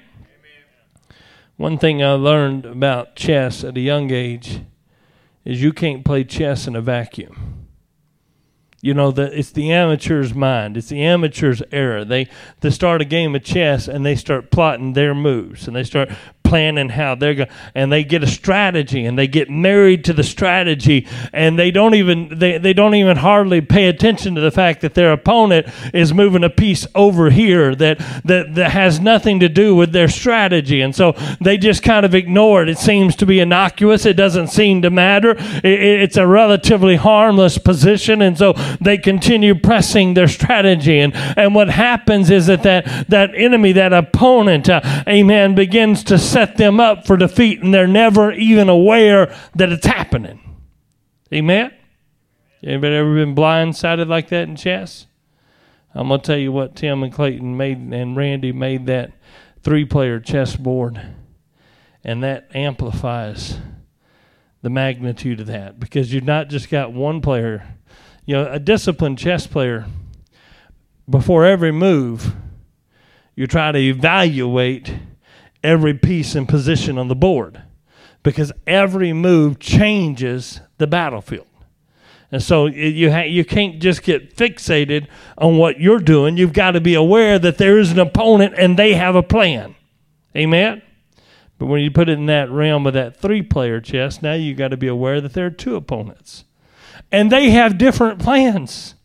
One 1.57 1.77
thing 1.77 2.03
I 2.03 2.13
learned 2.13 2.65
about 2.65 3.15
chess 3.15 3.63
at 3.63 3.77
a 3.77 3.81
young 3.81 4.11
age 4.11 4.61
is 5.45 5.61
you 5.61 5.71
can't 5.73 6.03
play 6.03 6.23
chess 6.23 6.67
in 6.67 6.75
a 6.75 6.81
vacuum. 6.81 7.67
You 8.81 8.93
know 8.93 9.11
that 9.11 9.33
it's 9.33 9.51
the 9.51 9.71
amateur's 9.71 10.33
mind. 10.33 10.75
It's 10.75 10.89
the 10.89 11.03
amateur's 11.03 11.61
error. 11.71 12.03
They 12.03 12.27
they 12.59 12.69
start 12.69 13.01
a 13.01 13.05
game 13.05 13.33
of 13.33 13.43
chess 13.43 13.87
and 13.87 14.05
they 14.05 14.15
start 14.15 14.51
plotting 14.51 14.91
their 14.91 15.15
moves 15.15 15.67
and 15.67 15.75
they 15.75 15.85
start 15.85 16.09
planning 16.53 16.87
how 16.87 17.15
they're 17.15 17.33
going 17.33 17.49
and 17.73 17.91
they 17.91 18.03
get 18.03 18.21
a 18.21 18.27
strategy 18.27 19.07
and 19.07 19.17
they 19.17 19.25
get 19.25 19.49
married 19.49 20.05
to 20.05 20.13
the 20.13 20.21
strategy 20.21 21.07
and 21.33 21.57
they 21.57 21.71
don't 21.71 21.95
even 21.95 22.29
they, 22.37 22.59
they 22.59 22.73
don't 22.73 22.93
even 22.93 23.17
hardly 23.17 23.59
pay 23.59 23.87
attention 23.87 24.35
to 24.35 24.41
the 24.41 24.51
fact 24.51 24.81
that 24.81 24.93
their 24.93 25.11
opponent 25.11 25.65
is 25.95 26.13
moving 26.13 26.43
a 26.43 26.51
piece 26.51 26.85
over 26.93 27.31
here 27.31 27.73
that 27.73 27.97
that, 28.23 28.53
that 28.53 28.69
has 28.69 28.99
nothing 28.99 29.39
to 29.39 29.49
do 29.49 29.73
with 29.73 29.93
their 29.93 30.07
strategy. 30.07 30.81
And 30.81 30.95
so 30.95 31.13
they 31.41 31.57
just 31.57 31.81
kind 31.81 32.05
of 32.05 32.13
ignore 32.13 32.61
it. 32.61 32.69
It 32.69 32.77
seems 32.77 33.15
to 33.15 33.25
be 33.25 33.39
innocuous. 33.39 34.05
It 34.05 34.13
doesn't 34.13 34.49
seem 34.49 34.83
to 34.83 34.91
matter. 34.91 35.31
It, 35.31 35.65
it's 35.65 36.17
a 36.17 36.27
relatively 36.27 36.97
harmless 36.97 37.57
position. 37.57 38.21
And 38.21 38.37
so 38.37 38.53
they 38.79 38.99
continue 38.99 39.55
pressing 39.55 40.13
their 40.13 40.27
strategy. 40.27 40.99
And 40.99 41.15
and 41.15 41.55
what 41.55 41.71
happens 41.71 42.29
is 42.29 42.45
that 42.45 42.61
that, 42.61 43.09
that 43.09 43.31
enemy 43.33 43.71
that 43.71 43.91
opponent 43.91 44.69
uh, 44.69 44.81
amen 45.07 45.55
begins 45.55 46.03
to 46.03 46.19
set 46.19 46.42
set 46.43 46.57
them 46.57 46.79
up 46.79 47.07
for 47.07 47.15
defeat 47.15 47.61
and 47.61 47.73
they're 47.73 47.87
never 47.87 48.31
even 48.33 48.67
aware 48.67 49.33
that 49.55 49.71
it's 49.71 49.85
happening. 49.85 50.39
Amen? 51.33 51.71
Anybody 52.61 52.95
ever 52.95 53.15
been 53.15 53.35
blindsided 53.35 54.07
like 54.07 54.29
that 54.29 54.47
in 54.47 54.55
chess? 54.55 55.07
I'm 55.95 56.09
going 56.09 56.19
to 56.19 56.25
tell 56.25 56.37
you 56.37 56.51
what 56.51 56.75
Tim 56.75 57.03
and 57.03 57.13
Clayton 57.13 57.55
made 57.55 57.77
and 57.77 58.17
Randy 58.17 58.51
made 58.51 58.87
that 58.87 59.13
three 59.61 59.85
player 59.85 60.19
chess 60.19 60.55
board. 60.55 61.01
And 62.03 62.23
that 62.23 62.49
amplifies 62.53 63.57
the 64.61 64.69
magnitude 64.69 65.39
of 65.39 65.47
that 65.47 65.79
because 65.79 66.13
you've 66.13 66.25
not 66.25 66.49
just 66.49 66.69
got 66.69 66.91
one 66.91 67.21
player. 67.21 67.75
You 68.25 68.35
know, 68.35 68.51
a 68.51 68.59
disciplined 68.59 69.17
chess 69.17 69.47
player, 69.47 69.85
before 71.09 71.45
every 71.45 71.71
move, 71.71 72.33
you 73.35 73.47
try 73.47 73.71
to 73.71 73.79
evaluate 73.79 74.93
every 75.63 75.93
piece 75.93 76.35
and 76.35 76.47
position 76.47 76.97
on 76.97 77.07
the 77.07 77.15
board 77.15 77.63
because 78.23 78.51
every 78.65 79.13
move 79.13 79.59
changes 79.59 80.61
the 80.77 80.87
battlefield. 80.87 81.47
And 82.31 82.41
so 82.41 82.65
you 82.65 83.11
ha- 83.11 83.27
you 83.27 83.45
can't 83.45 83.79
just 83.79 84.01
get 84.01 84.35
fixated 84.35 85.07
on 85.37 85.57
what 85.57 85.79
you're 85.79 85.99
doing. 85.99 86.35
You've 86.35 86.51
got 86.53 86.71
to 86.71 86.81
be 86.81 86.95
aware 86.95 87.37
that 87.37 87.59
there 87.59 87.77
is 87.77 87.91
an 87.91 87.99
opponent 87.99 88.55
and 88.57 88.77
they 88.77 88.95
have 88.95 89.15
a 89.15 89.21
plan. 89.21 89.75
Amen. 90.35 90.81
But 91.59 91.67
when 91.67 91.81
you 91.81 91.91
put 91.91 92.09
it 92.09 92.13
in 92.13 92.25
that 92.25 92.49
realm 92.49 92.87
of 92.87 92.93
that 92.93 93.17
three-player 93.17 93.81
chess, 93.81 94.21
now 94.21 94.33
you've 94.33 94.57
got 94.57 94.69
to 94.69 94.77
be 94.77 94.87
aware 94.87 95.21
that 95.21 95.33
there 95.33 95.45
are 95.45 95.51
two 95.51 95.75
opponents, 95.75 96.45
and 97.11 97.31
they 97.31 97.51
have 97.51 97.77
different 97.77 98.19
plans. 98.19 98.95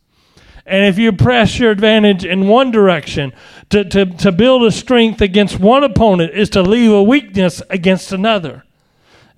And 0.69 0.85
if 0.85 0.99
you 0.99 1.11
press 1.11 1.57
your 1.57 1.71
advantage 1.71 2.23
in 2.23 2.47
one 2.47 2.69
direction, 2.69 3.33
to, 3.71 3.83
to, 3.85 4.05
to 4.05 4.31
build 4.31 4.63
a 4.63 4.71
strength 4.71 5.19
against 5.19 5.59
one 5.59 5.83
opponent 5.83 6.33
is 6.35 6.47
to 6.51 6.61
leave 6.61 6.91
a 6.91 7.01
weakness 7.01 7.63
against 7.71 8.11
another. 8.11 8.63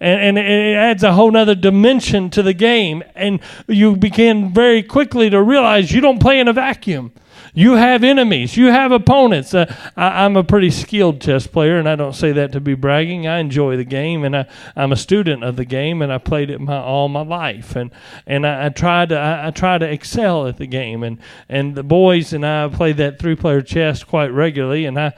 And, 0.01 0.37
and 0.37 0.37
it 0.37 0.75
adds 0.75 1.03
a 1.03 1.13
whole 1.13 1.35
other 1.37 1.55
dimension 1.55 2.29
to 2.31 2.43
the 2.43 2.53
game. 2.53 3.01
And 3.15 3.39
you 3.65 3.95
begin 3.95 4.53
very 4.53 4.83
quickly 4.83 5.29
to 5.29 5.41
realize 5.41 5.93
you 5.93 6.01
don't 6.01 6.19
play 6.19 6.37
in 6.37 6.49
a 6.49 6.53
vacuum. 6.53 7.13
You 7.53 7.73
have 7.73 8.03
enemies. 8.03 8.55
You 8.55 8.67
have 8.67 8.91
opponents. 8.91 9.53
Uh, 9.53 9.73
I, 9.97 10.25
am 10.25 10.37
a 10.37 10.43
pretty 10.43 10.69
skilled 10.69 11.19
chess 11.19 11.47
player, 11.47 11.77
and 11.77 11.87
I 11.87 11.95
don't 11.95 12.15
say 12.15 12.31
that 12.31 12.53
to 12.53 12.61
be 12.61 12.75
bragging. 12.75 13.27
I 13.27 13.39
enjoy 13.39 13.75
the 13.75 13.83
game, 13.83 14.23
and 14.23 14.35
I, 14.37 14.45
am 14.75 14.91
a 14.91 14.95
student 14.95 15.43
of 15.43 15.57
the 15.57 15.65
game, 15.65 16.01
and 16.01 16.13
I 16.13 16.17
played 16.17 16.49
it 16.49 16.59
my 16.59 16.77
all 16.77 17.09
my 17.09 17.23
life, 17.23 17.75
and 17.75 17.91
and 18.25 18.47
I, 18.47 18.67
I 18.67 18.69
try 18.69 19.05
to 19.05 19.17
I, 19.17 19.47
I, 19.47 19.51
try 19.51 19.77
to 19.77 19.89
excel 19.89 20.47
at 20.47 20.57
the 20.57 20.67
game, 20.67 21.03
and 21.03 21.19
and 21.49 21.75
the 21.75 21.83
boys 21.83 22.31
and 22.31 22.45
I 22.45 22.69
play 22.69 22.93
that 22.93 23.19
three 23.19 23.35
player 23.35 23.61
chess 23.61 24.03
quite 24.03 24.29
regularly, 24.29 24.85
and 24.85 24.97
I 24.97 25.13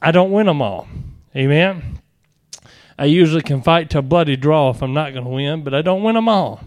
I 0.00 0.12
don't 0.12 0.30
win 0.30 0.46
them 0.46 0.62
all. 0.62 0.86
Amen. 1.34 2.00
I 2.96 3.06
usually 3.06 3.42
can 3.42 3.60
fight 3.62 3.90
to 3.90 3.98
a 3.98 4.02
bloody 4.02 4.36
draw 4.36 4.70
if 4.70 4.80
I'm 4.80 4.94
not 4.94 5.12
going 5.12 5.24
to 5.24 5.30
win, 5.30 5.64
but 5.64 5.74
I 5.74 5.82
don't 5.82 6.04
win 6.04 6.14
them 6.14 6.28
all. 6.28 6.60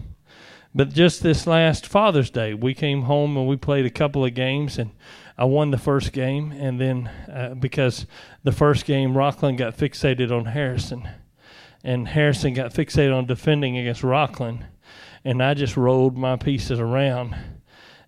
But 0.74 0.90
just 0.90 1.22
this 1.22 1.46
last 1.46 1.86
Father's 1.86 2.30
Day, 2.30 2.54
we 2.54 2.74
came 2.74 3.02
home 3.02 3.36
and 3.36 3.48
we 3.48 3.56
played 3.56 3.86
a 3.86 3.90
couple 3.90 4.24
of 4.24 4.34
games, 4.34 4.78
and 4.78 4.90
I 5.36 5.44
won 5.44 5.70
the 5.70 5.78
first 5.78 6.12
game. 6.12 6.52
And 6.52 6.80
then 6.80 7.10
uh, 7.32 7.54
because 7.54 8.06
the 8.44 8.52
first 8.52 8.84
game, 8.84 9.16
Rockland 9.16 9.58
got 9.58 9.76
fixated 9.76 10.30
on 10.30 10.46
Harrison, 10.46 11.08
and 11.82 12.08
Harrison 12.08 12.54
got 12.54 12.74
fixated 12.74 13.16
on 13.16 13.26
defending 13.26 13.78
against 13.78 14.04
Rockland, 14.04 14.66
and 15.24 15.42
I 15.42 15.54
just 15.54 15.76
rolled 15.76 16.16
my 16.16 16.36
pieces 16.36 16.78
around 16.78 17.34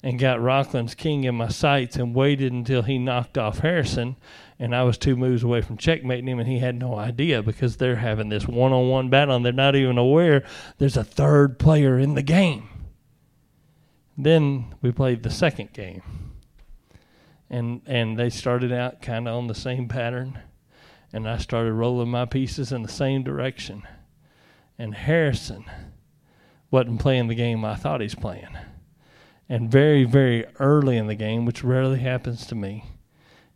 and 0.03 0.19
got 0.19 0.41
Rockland's 0.41 0.95
king 0.95 1.25
in 1.25 1.35
my 1.35 1.49
sights 1.49 1.97
and 1.97 2.15
waited 2.15 2.53
until 2.53 2.83
he 2.83 2.99
knocked 2.99 3.37
off 3.37 3.59
Harrison 3.59 4.17
and 4.61 4.77
I 4.77 4.85
was 4.85 4.97
two 4.97 5.17
moves 5.17 5.43
away 5.43 5.63
from 5.63 5.77
checkmating 5.77 6.29
him, 6.29 6.39
and 6.39 6.49
he 6.49 6.61
had 6.61 6.77
no 6.77 6.95
idea 6.95 7.43
because 7.43 7.77
they're 7.77 7.97
having 7.97 8.29
this 8.29 8.47
one-on-one 8.47 9.11
battle, 9.11 9.35
and 9.35 9.45
they're 9.45 9.53
not 9.53 9.75
even 9.75 9.99
aware 9.99 10.45
there's 10.79 10.97
a 10.97 11.03
third 11.03 11.59
player 11.59 11.99
in 11.99 12.15
the 12.15 12.23
game. 12.23 12.69
Then 14.17 14.75
we 14.83 14.93
played 14.93 15.25
the 15.25 15.31
second 15.31 15.73
game. 15.73 16.03
And 17.53 17.83
and 17.87 18.17
they 18.17 18.31
started 18.31 18.71
out 18.71 19.03
kind 19.03 19.27
of 19.27 19.35
on 19.35 19.49
the 19.49 19.57
same 19.57 19.89
pattern 19.89 20.39
and 21.13 21.29
I 21.29 21.39
started 21.39 21.73
rolling 21.73 22.11
my 22.11 22.25
pieces 22.25 22.73
in 22.73 22.83
the 22.83 22.89
same 22.89 23.23
direction. 23.23 23.83
And 24.79 24.95
Harrison 24.95 25.65
wasn't 26.71 27.01
playing 27.01 27.29
the 27.29 27.35
game 27.35 27.65
I 27.65 27.75
thought 27.75 28.01
he's 28.01 28.15
playing. 28.15 28.57
And 29.49 29.71
very, 29.71 30.05
very 30.05 30.47
early 30.61 30.97
in 30.97 31.09
the 31.09 31.17
game, 31.17 31.45
which 31.45 31.65
rarely 31.65 31.99
happens 31.99 32.47
to 32.47 32.55
me, 32.55 32.85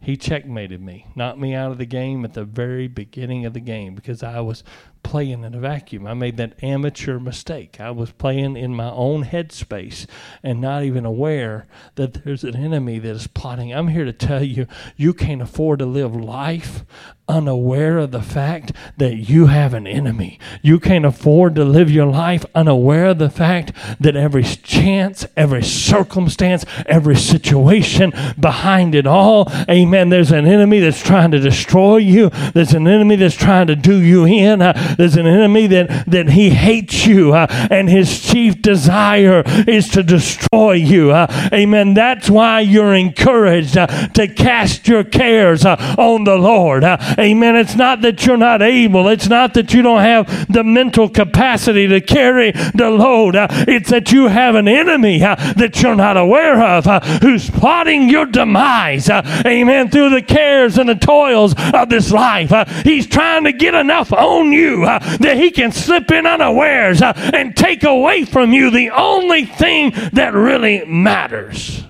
he 0.04 0.16
checkmated 0.18 0.82
me, 0.82 1.06
knocked 1.14 1.38
me 1.38 1.54
out 1.54 1.72
of 1.72 1.78
the 1.78 1.86
game 1.86 2.24
at 2.24 2.34
the 2.34 2.44
very 2.44 2.86
beginning 2.86 3.46
of 3.46 3.54
the 3.54 3.60
game 3.60 3.94
because 3.94 4.22
I 4.22 4.40
was 4.40 4.62
playing 5.02 5.44
in 5.44 5.54
a 5.54 5.58
vacuum. 5.58 6.06
I 6.06 6.12
made 6.12 6.36
that 6.36 6.62
amateur 6.62 7.18
mistake. 7.18 7.80
I 7.80 7.90
was 7.90 8.10
playing 8.12 8.56
in 8.56 8.74
my 8.74 8.90
own 8.90 9.24
headspace 9.24 10.06
and 10.42 10.60
not 10.60 10.82
even 10.82 11.04
aware 11.06 11.66
that 11.94 12.24
there's 12.24 12.44
an 12.44 12.56
enemy 12.56 12.98
that 12.98 13.10
is 13.10 13.26
plotting. 13.28 13.72
I'm 13.72 13.88
here 13.88 14.04
to 14.04 14.12
tell 14.12 14.42
you, 14.42 14.66
you 14.96 15.14
can't 15.14 15.42
afford 15.42 15.78
to 15.78 15.86
live 15.86 16.14
life 16.14 16.84
unaware 17.28 17.98
of 17.98 18.10
the 18.10 18.22
fact 18.22 18.72
that 18.98 19.14
you 19.14 19.46
have 19.46 19.72
an 19.72 19.86
enemy. 19.86 20.38
You 20.62 20.78
can't 20.78 21.06
afford 21.06 21.54
to 21.54 21.64
live 21.64 21.90
your 21.90 22.06
life 22.06 22.44
unaware 22.54 23.06
of 23.06 23.18
the 23.18 23.30
fact 23.30 23.72
that 23.98 24.14
every 24.14 24.44
chance, 24.44 25.26
every 25.36 25.62
circumstance, 25.62 26.64
every 26.86 27.16
situation 27.16 28.12
behind 28.38 28.94
it 28.94 29.06
all, 29.06 29.50
amen, 29.70 30.10
there's 30.10 30.32
an 30.32 30.46
enemy 30.46 30.80
that's 30.80 31.02
trying 31.02 31.30
to 31.30 31.40
destroy 31.40 31.96
you. 31.96 32.28
There's 32.52 32.74
an 32.74 32.86
enemy 32.86 33.16
that's 33.16 33.36
trying 33.36 33.68
to 33.68 33.76
do 33.76 34.00
you 34.00 34.26
in. 34.26 34.60
Uh, 34.60 34.94
there's 34.98 35.16
an 35.16 35.26
enemy 35.26 35.66
that, 35.68 36.04
that 36.06 36.30
he 36.30 36.50
hates 36.50 37.06
you, 37.06 37.32
uh, 37.32 37.46
and 37.70 37.88
his 37.88 38.20
chief 38.20 38.60
desire 38.60 39.42
is 39.66 39.88
to 39.90 40.02
destroy 40.02 40.72
you. 40.72 41.10
Uh, 41.10 41.26
amen. 41.52 41.94
That's 41.94 42.28
why 42.28 42.60
you're 42.60 42.94
encouraged 42.94 43.78
uh, 43.78 43.86
to 44.08 44.28
cast 44.28 44.86
your 44.86 45.04
cares 45.04 45.64
uh, 45.64 45.94
on 45.98 46.24
the 46.24 46.36
Lord. 46.36 46.84
Uh, 47.16 47.22
amen. 47.22 47.56
It's 47.56 47.74
not 47.74 48.00
that 48.02 48.24
you're 48.26 48.36
not 48.36 48.62
able, 48.62 49.08
it's 49.08 49.28
not 49.28 49.54
that 49.54 49.72
you 49.72 49.82
don't 49.82 50.00
have 50.00 50.52
the 50.52 50.64
mental 50.64 51.08
capacity 51.08 51.86
to 51.88 52.00
carry 52.00 52.52
the 52.52 52.90
load. 52.90 53.34
it's 53.36 53.90
that 53.90 54.12
you 54.12 54.28
have 54.28 54.54
an 54.54 54.68
enemy 54.68 55.18
that 55.18 55.80
you're 55.82 55.94
not 55.94 56.16
aware 56.16 56.62
of 56.62 56.84
who's 57.22 57.50
plotting 57.50 58.08
your 58.08 58.26
demise. 58.26 59.08
amen. 59.10 59.90
Through 59.90 60.10
the 60.10 60.22
cares 60.22 60.78
and 60.78 60.88
the 60.88 60.94
toils 60.94 61.54
of 61.72 61.88
this 61.88 62.10
life. 62.10 62.52
he's 62.82 63.06
trying 63.06 63.44
to 63.44 63.52
get 63.52 63.74
enough 63.74 64.12
on 64.12 64.52
you 64.52 64.84
uh, 64.84 64.98
that 65.18 65.36
he 65.36 65.50
can 65.50 65.72
slip 65.72 66.10
in 66.10 66.26
unawares 66.26 67.02
uh, 67.02 67.12
and 67.34 67.56
take 67.56 67.84
away 67.84 68.24
from 68.24 68.52
you 68.52 68.70
the 68.70 68.90
only 68.90 69.44
thing 69.44 69.92
that 70.12 70.34
really 70.34 70.84
matters. 70.84 71.84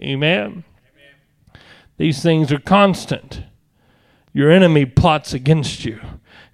Amen. 0.00 0.64
These 1.98 2.22
things 2.22 2.50
are 2.50 2.58
constant. 2.58 3.42
Your 4.32 4.50
enemy 4.50 4.86
plots 4.86 5.32
against 5.32 5.84
you. 5.84 6.00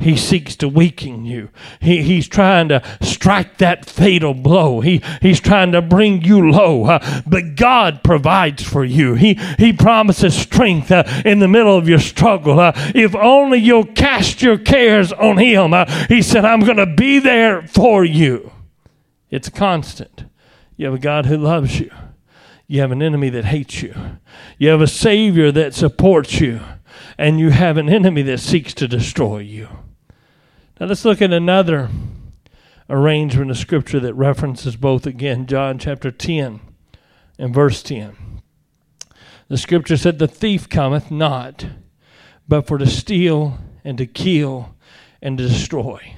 He 0.00 0.16
seeks 0.16 0.54
to 0.56 0.68
weaken 0.68 1.24
you. 1.24 1.50
He, 1.80 2.02
he's 2.02 2.28
trying 2.28 2.68
to 2.68 2.82
strike 3.02 3.58
that 3.58 3.84
fatal 3.84 4.32
blow. 4.32 4.80
He, 4.80 5.02
he's 5.20 5.40
trying 5.40 5.72
to 5.72 5.82
bring 5.82 6.22
you 6.22 6.52
low. 6.52 6.84
Uh, 6.84 7.22
but 7.26 7.56
God 7.56 8.04
provides 8.04 8.62
for 8.62 8.84
you. 8.84 9.14
He, 9.14 9.34
he 9.58 9.72
promises 9.72 10.36
strength 10.36 10.92
uh, 10.92 11.02
in 11.24 11.40
the 11.40 11.48
middle 11.48 11.76
of 11.76 11.88
your 11.88 11.98
struggle. 11.98 12.60
Uh, 12.60 12.72
if 12.94 13.16
only 13.16 13.58
you'll 13.58 13.84
cast 13.84 14.40
your 14.40 14.56
cares 14.56 15.12
on 15.12 15.36
Him. 15.36 15.74
He 16.08 16.22
said, 16.22 16.44
I'm 16.44 16.60
going 16.60 16.76
to 16.76 16.86
be 16.86 17.18
there 17.18 17.62
for 17.62 18.04
you. 18.04 18.52
It's 19.30 19.48
constant. 19.48 20.26
You 20.76 20.86
have 20.86 20.94
a 20.94 21.00
God 21.00 21.26
who 21.26 21.36
loves 21.36 21.80
you. 21.80 21.90
You 22.68 22.82
have 22.82 22.92
an 22.92 23.02
enemy 23.02 23.30
that 23.30 23.46
hates 23.46 23.82
you. 23.82 23.94
You 24.58 24.68
have 24.68 24.80
a 24.80 24.86
Savior 24.86 25.50
that 25.50 25.74
supports 25.74 26.40
you. 26.40 26.60
And 27.18 27.40
you 27.40 27.50
have 27.50 27.76
an 27.76 27.88
enemy 27.88 28.22
that 28.22 28.38
seeks 28.38 28.72
to 28.74 28.86
destroy 28.86 29.38
you. 29.38 29.68
Now 30.78 30.86
let's 30.86 31.04
look 31.04 31.20
at 31.20 31.32
another 31.32 31.90
arrangement 32.88 33.50
of 33.50 33.58
scripture 33.58 34.00
that 34.00 34.14
references 34.14 34.76
both 34.76 35.04
again, 35.04 35.46
John 35.46 35.78
chapter 35.78 36.12
10 36.12 36.60
and 37.38 37.54
verse 37.54 37.82
10. 37.82 38.16
The 39.48 39.58
scripture 39.58 39.96
said, 39.96 40.18
The 40.18 40.28
thief 40.28 40.68
cometh 40.68 41.10
not, 41.10 41.66
but 42.46 42.66
for 42.66 42.78
to 42.78 42.86
steal 42.86 43.58
and 43.82 43.98
to 43.98 44.06
kill 44.06 44.76
and 45.20 45.36
to 45.38 45.48
destroy. 45.48 46.14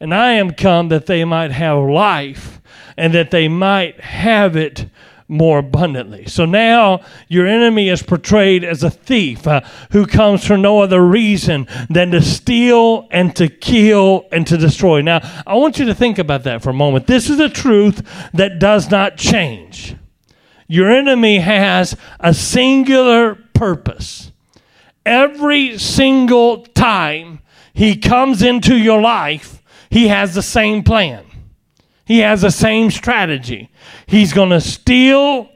And 0.00 0.14
I 0.14 0.32
am 0.32 0.52
come 0.52 0.88
that 0.88 1.06
they 1.06 1.24
might 1.24 1.52
have 1.52 1.78
life 1.78 2.60
and 2.96 3.12
that 3.14 3.30
they 3.30 3.48
might 3.48 4.00
have 4.00 4.56
it 4.56 4.86
more 5.28 5.58
abundantly. 5.58 6.26
So 6.26 6.44
now 6.44 7.00
your 7.28 7.46
enemy 7.46 7.88
is 7.88 8.02
portrayed 8.02 8.64
as 8.64 8.82
a 8.82 8.90
thief 8.90 9.46
uh, 9.46 9.62
who 9.90 10.06
comes 10.06 10.44
for 10.46 10.56
no 10.56 10.80
other 10.80 11.04
reason 11.04 11.66
than 11.88 12.10
to 12.10 12.20
steal 12.22 13.08
and 13.10 13.34
to 13.36 13.48
kill 13.48 14.26
and 14.32 14.46
to 14.46 14.56
destroy. 14.56 15.00
Now, 15.00 15.20
I 15.46 15.54
want 15.54 15.78
you 15.78 15.86
to 15.86 15.94
think 15.94 16.18
about 16.18 16.44
that 16.44 16.62
for 16.62 16.70
a 16.70 16.74
moment. 16.74 17.06
This 17.06 17.30
is 17.30 17.40
a 17.40 17.48
truth 17.48 18.06
that 18.34 18.58
does 18.58 18.90
not 18.90 19.16
change. 19.16 19.96
Your 20.68 20.90
enemy 20.90 21.38
has 21.38 21.96
a 22.20 22.32
singular 22.32 23.34
purpose. 23.54 24.32
Every 25.04 25.78
single 25.78 26.64
time 26.64 27.40
he 27.74 27.96
comes 27.96 28.42
into 28.42 28.76
your 28.76 29.00
life, 29.00 29.62
he 29.90 30.08
has 30.08 30.34
the 30.34 30.42
same 30.42 30.82
plan. 30.82 31.24
He 32.12 32.18
has 32.18 32.42
the 32.42 32.50
same 32.50 32.90
strategy. 32.90 33.70
He's 34.04 34.34
going 34.34 34.50
to 34.50 34.60
steal, 34.60 35.48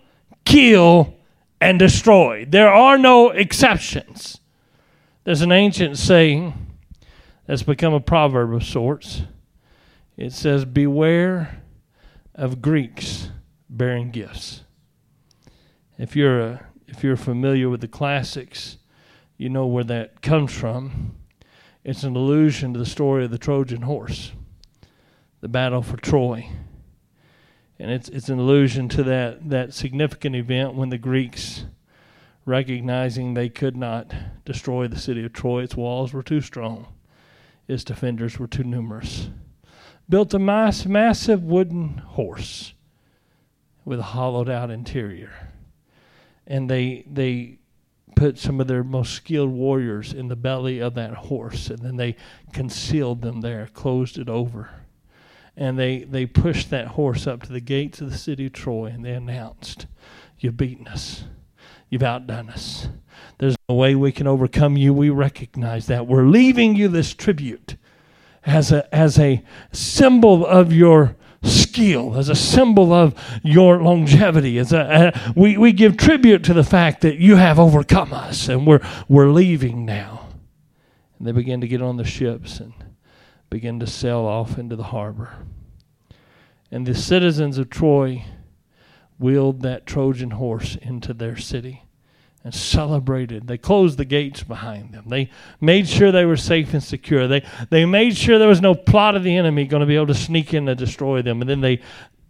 kill, 0.47 1.13
and 1.61 1.79
destroy. 1.79 2.47
There 2.49 2.73
are 2.73 2.97
no 2.97 3.29
exceptions. 3.29 4.41
There's 5.25 5.43
an 5.43 5.53
ancient 5.53 5.99
saying 5.99 6.55
that's 7.45 7.63
become 7.63 7.93
a 7.93 8.01
proverb 8.01 8.55
of 8.55 8.65
sorts. 8.65 9.25
It 10.17 10.33
says, 10.33 10.65
Beware 10.65 11.63
of 12.35 12.63
Greeks 12.63 13.29
bearing 13.69 14.11
gifts. 14.11 14.63
If 15.99 16.17
you're, 16.17 16.41
a, 16.41 16.67
if 16.89 17.05
you're 17.05 17.19
familiar 17.19 17.69
with 17.69 17.83
the 17.83 17.89
classics, 17.89 18.79
you 19.37 19.51
know 19.51 19.67
where 19.67 19.85
that 19.85 20.23
comes 20.23 20.55
from. 20.55 21.17
It's 21.85 22.03
an 22.03 22.17
allusion 22.17 22.73
to 22.73 22.79
the 22.79 22.87
story 22.87 23.27
of 23.27 23.31
the 23.31 23.37
Trojan 23.37 23.83
horse 23.83 24.33
the 25.47 25.51
battle 25.51 25.81
for 25.81 25.97
Troy. 25.97 26.49
And 27.79 27.89
it's, 27.89 28.09
it's 28.09 28.29
an 28.29 28.41
allusion 28.41 28.89
to 28.89 29.05
that, 29.05 29.49
that 29.49 29.73
significant 29.73 30.35
event 30.35 30.75
when 30.75 30.89
the 30.89 30.99
Greeks, 30.99 31.67
recognizing 32.45 33.35
they 33.35 33.49
could 33.49 33.77
not 33.77 34.13
destroy 34.45 34.89
the 34.89 34.99
city 34.99 35.25
of 35.25 35.33
Troy, 35.33 35.63
its 35.63 35.77
walls 35.77 36.13
were 36.13 36.25
too 36.25 36.41
strong, 36.41 36.89
its 37.69 37.85
defenders 37.85 38.41
were 38.41 38.49
too 38.49 38.65
numerous, 38.65 39.29
built 40.09 40.35
a 40.35 40.41
mass, 40.41 40.85
massive 40.85 41.45
wooden 41.45 41.99
horse 41.99 42.75
with 43.85 44.01
a 44.01 44.03
hollowed 44.03 44.49
out 44.49 44.69
interior. 44.69 45.53
And 46.45 46.69
they, 46.69 47.07
they 47.09 47.61
put 48.17 48.37
some 48.37 48.61
of 48.61 48.67
their 48.67 48.83
most 48.83 49.13
skilled 49.13 49.51
warriors 49.51 50.13
in 50.13 50.27
the 50.27 50.35
belly 50.35 50.81
of 50.81 50.95
that 50.95 51.15
horse, 51.15 51.71
and 51.71 51.79
then 51.79 51.95
they 51.95 52.17
concealed 52.53 53.23
them 53.23 53.43
there, 53.43 53.69
closed 53.73 54.19
it 54.19 54.29
over 54.29 54.71
and 55.57 55.79
they, 55.79 56.01
they 56.01 56.27
pushed 56.27 56.71
that 56.71 56.89
horse 56.89 57.27
up 57.27 57.43
to 57.45 57.53
the 57.53 57.61
gates 57.61 58.01
of 58.01 58.11
the 58.11 58.19
city 58.19 58.47
of 58.47 58.53
Troy 58.53 58.87
and 58.87 59.05
they 59.05 59.13
announced, 59.13 59.87
You've 60.39 60.57
beaten 60.57 60.87
us. 60.87 61.25
You've 61.89 62.03
outdone 62.03 62.51
us. 62.51 62.89
There's 63.39 63.57
no 63.69 63.75
way 63.75 63.95
we 63.95 64.13
can 64.13 64.27
overcome 64.27 64.77
you. 64.77 64.93
We 64.93 65.09
recognize 65.09 65.87
that. 65.87 66.07
We're 66.07 66.27
leaving 66.27 66.77
you 66.77 66.89
this 66.89 67.15
tribute 67.15 67.77
as 68.45 68.71
a, 68.71 68.95
as 68.95 69.19
a 69.19 69.43
symbol 69.73 70.45
of 70.45 70.73
your 70.73 71.17
skill, 71.43 72.17
as 72.17 72.29
a 72.29 72.35
symbol 72.35 72.93
of 72.93 73.15
your 73.43 73.83
longevity. 73.83 74.59
As 74.59 74.73
a, 74.73 75.33
we, 75.35 75.57
we 75.57 75.73
give 75.73 75.97
tribute 75.97 76.45
to 76.45 76.55
the 76.55 76.65
fact 76.65 77.01
that 77.01 77.17
you 77.17 77.37
have 77.37 77.59
overcome 77.59 78.13
us 78.13 78.49
and 78.49 78.67
we're, 78.67 78.87
we're 79.09 79.31
leaving 79.31 79.85
now. 79.87 80.29
And 81.19 81.27
they 81.27 81.33
begin 81.33 81.61
to 81.63 81.69
get 81.69 81.81
on 81.81 81.97
the 81.97 82.05
ships 82.05 82.61
and 82.61 82.75
begin 83.51 83.81
to 83.81 83.87
sail 83.87 84.21
off 84.21 84.59
into 84.59 84.77
the 84.77 84.85
harbor. 84.85 85.35
And 86.71 86.87
the 86.87 86.95
citizens 86.95 87.59
of 87.59 87.71
Troy 87.71 88.25
wheeled 89.19 89.63
that 89.63 89.87
Trojan 89.87 90.33
horse 90.33 90.77
into 90.77 91.15
their 91.15 91.37
city 91.37 91.83
and 92.45 92.55
celebrated. 92.55 93.47
They 93.47 93.59
closed 93.59 93.99
the 93.99 94.05
gates 94.05 94.43
behind 94.43 94.93
them. 94.93 95.09
They 95.09 95.31
made 95.61 95.89
sure 95.89 96.13
they 96.13 96.25
were 96.25 96.37
safe 96.37 96.75
and 96.75 96.83
secure. 96.83 97.27
They, 97.27 97.45
they 97.71 97.85
made 97.85 98.17
sure 98.17 98.39
there 98.39 98.47
was 98.47 98.61
no 98.61 98.75
plot 98.75 99.17
of 99.17 99.25
the 99.25 99.37
enemy 99.37 99.67
going 99.67 99.81
to 99.81 99.87
be 99.87 99.97
able 99.97 100.07
to 100.09 100.15
sneak 100.15 100.55
in 100.55 100.69
and 100.69 100.79
destroy 100.79 101.23
them. 101.23 101.41
And 101.41 101.51
then 101.51 101.61
they, 101.61 101.81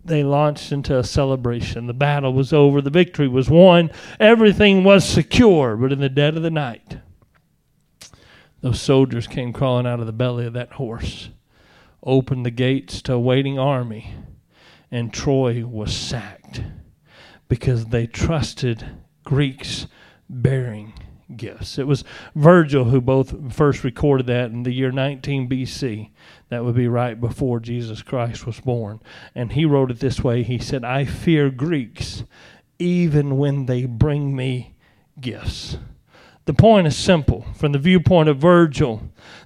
they 0.04 0.22
launched 0.22 0.72
into 0.72 0.98
a 0.98 1.04
celebration. 1.04 1.86
The 1.86 1.92
battle 1.92 2.32
was 2.32 2.52
over, 2.52 2.80
the 2.80 2.90
victory 2.90 3.28
was 3.28 3.50
won, 3.50 3.90
everything 4.18 4.84
was 4.84 5.06
secure. 5.06 5.76
But 5.76 5.92
in 5.92 6.00
the 6.00 6.08
dead 6.08 6.36
of 6.36 6.42
the 6.42 6.50
night, 6.50 6.98
those 8.66 8.80
soldiers 8.80 9.28
came 9.28 9.52
crawling 9.52 9.86
out 9.86 10.00
of 10.00 10.06
the 10.06 10.12
belly 10.12 10.44
of 10.44 10.52
that 10.54 10.72
horse, 10.72 11.30
opened 12.02 12.44
the 12.44 12.50
gates 12.50 13.00
to 13.00 13.12
a 13.12 13.20
waiting 13.20 13.60
army, 13.60 14.12
and 14.90 15.12
Troy 15.12 15.64
was 15.64 15.94
sacked 15.94 16.62
because 17.48 17.86
they 17.86 18.08
trusted 18.08 18.84
Greeks 19.22 19.86
bearing 20.28 20.94
gifts. 21.36 21.78
It 21.78 21.86
was 21.86 22.02
Virgil 22.34 22.86
who 22.86 23.00
both 23.00 23.54
first 23.54 23.84
recorded 23.84 24.26
that 24.26 24.50
in 24.50 24.64
the 24.64 24.72
year 24.72 24.90
19 24.90 25.48
BC. 25.48 26.10
That 26.48 26.64
would 26.64 26.74
be 26.74 26.88
right 26.88 27.20
before 27.20 27.60
Jesus 27.60 28.02
Christ 28.02 28.46
was 28.46 28.58
born. 28.58 28.98
And 29.32 29.52
he 29.52 29.64
wrote 29.64 29.92
it 29.92 30.00
this 30.00 30.24
way 30.24 30.42
He 30.42 30.58
said, 30.58 30.84
I 30.84 31.04
fear 31.04 31.50
Greeks 31.50 32.24
even 32.80 33.38
when 33.38 33.66
they 33.66 33.84
bring 33.84 34.34
me 34.34 34.74
gifts. 35.20 35.78
The 36.46 36.54
point 36.54 36.86
is 36.86 36.96
simple. 36.96 37.44
From 37.56 37.72
the 37.72 37.78
viewpoint 37.78 38.28
of 38.28 38.38
Virgil, 38.38 39.02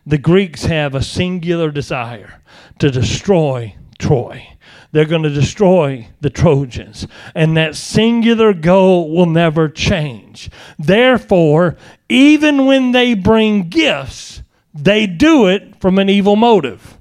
the 0.07 0.19
Greeks 0.19 0.67
have 0.67 0.95
a 0.95 1.03
singular 1.03 1.71
desire 1.71 2.43
to 2.79 2.91
destroy 2.91 3.75
Troy. 3.99 4.47
They're 4.93 5.07
going 5.07 5.23
to 5.23 5.31
destroy 5.31 6.09
the 6.21 6.31
Trojans. 6.31 7.07
And 7.35 7.57
that 7.57 7.77
singular 7.77 8.53
goal 8.53 9.11
will 9.15 9.27
never 9.27 9.69
change. 9.69 10.51
Therefore, 10.79 11.77
even 12.09 12.67
when 12.67 12.93
they 12.93 13.15
bring 13.15 13.69
gifts, 13.69 14.43
they 14.75 15.07
do 15.07 15.47
it 15.47 15.81
from 15.81 15.99
an 15.99 16.11
evil 16.11 16.37
motive. 16.37 16.99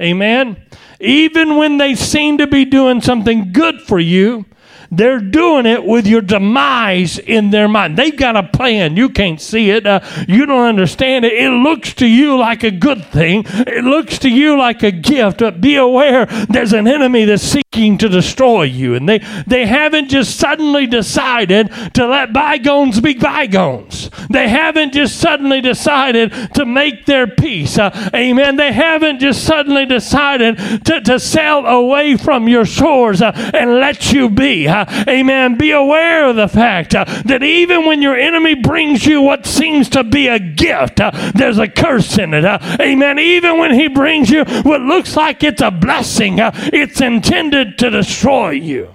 Amen? 0.00 0.62
Even 1.00 1.56
when 1.56 1.78
they 1.78 1.94
seem 1.94 2.38
to 2.38 2.46
be 2.46 2.64
doing 2.64 3.00
something 3.00 3.52
good 3.52 3.80
for 3.80 3.98
you, 3.98 4.44
they're 4.90 5.20
doing 5.20 5.66
it 5.66 5.84
with 5.84 6.06
your 6.06 6.20
demise 6.20 7.18
in 7.18 7.50
their 7.50 7.68
mind. 7.68 7.96
They've 7.96 8.16
got 8.16 8.36
a 8.36 8.42
plan. 8.42 8.96
You 8.96 9.08
can't 9.08 9.40
see 9.40 9.70
it. 9.70 9.86
Uh, 9.86 10.00
you 10.26 10.46
don't 10.46 10.66
understand 10.66 11.24
it. 11.24 11.34
It 11.34 11.50
looks 11.50 11.94
to 11.94 12.06
you 12.06 12.38
like 12.38 12.62
a 12.62 12.70
good 12.70 13.04
thing. 13.04 13.44
It 13.46 13.84
looks 13.84 14.18
to 14.20 14.30
you 14.30 14.56
like 14.56 14.82
a 14.82 14.90
gift. 14.90 15.38
But 15.38 15.60
be 15.60 15.76
aware 15.76 16.26
there's 16.48 16.72
an 16.72 16.88
enemy 16.88 17.24
that's 17.24 17.42
seeking 17.42 17.98
to 17.98 18.08
destroy 18.08 18.62
you. 18.62 18.94
And 18.94 19.08
they, 19.08 19.18
they 19.46 19.66
haven't 19.66 20.08
just 20.08 20.36
suddenly 20.36 20.86
decided 20.86 21.70
to 21.94 22.06
let 22.06 22.32
bygones 22.32 23.00
be 23.00 23.14
bygones. 23.14 24.10
They 24.30 24.48
haven't 24.48 24.94
just 24.94 25.18
suddenly 25.18 25.60
decided 25.60 26.32
to 26.54 26.64
make 26.64 27.06
their 27.06 27.26
peace. 27.26 27.78
Uh, 27.78 28.10
amen. 28.14 28.56
They 28.56 28.72
haven't 28.72 29.18
just 29.18 29.44
suddenly 29.44 29.84
decided 29.84 30.84
to, 30.86 31.00
to 31.02 31.20
sail 31.20 31.66
away 31.66 32.16
from 32.16 32.48
your 32.48 32.64
shores 32.64 33.20
uh, 33.20 33.32
and 33.54 33.74
let 33.76 34.12
you 34.12 34.30
be. 34.30 34.66
Amen. 35.08 35.56
Be 35.56 35.70
aware 35.70 36.28
of 36.28 36.36
the 36.36 36.48
fact 36.48 36.94
uh, 36.94 37.04
that 37.24 37.42
even 37.42 37.86
when 37.86 38.02
your 38.02 38.16
enemy 38.16 38.54
brings 38.54 39.06
you 39.06 39.22
what 39.22 39.46
seems 39.46 39.88
to 39.90 40.04
be 40.04 40.28
a 40.28 40.38
gift, 40.38 41.00
uh, 41.00 41.10
there's 41.34 41.58
a 41.58 41.68
curse 41.68 42.18
in 42.18 42.34
it. 42.34 42.44
Uh, 42.44 42.58
amen. 42.80 43.18
Even 43.18 43.58
when 43.58 43.74
he 43.74 43.88
brings 43.88 44.30
you 44.30 44.44
what 44.62 44.80
looks 44.80 45.16
like 45.16 45.42
it's 45.42 45.62
a 45.62 45.70
blessing, 45.70 46.36
it's 46.38 47.00
intended 47.00 47.78
to 47.78 47.90
destroy 47.90 48.50
you. 48.50 48.94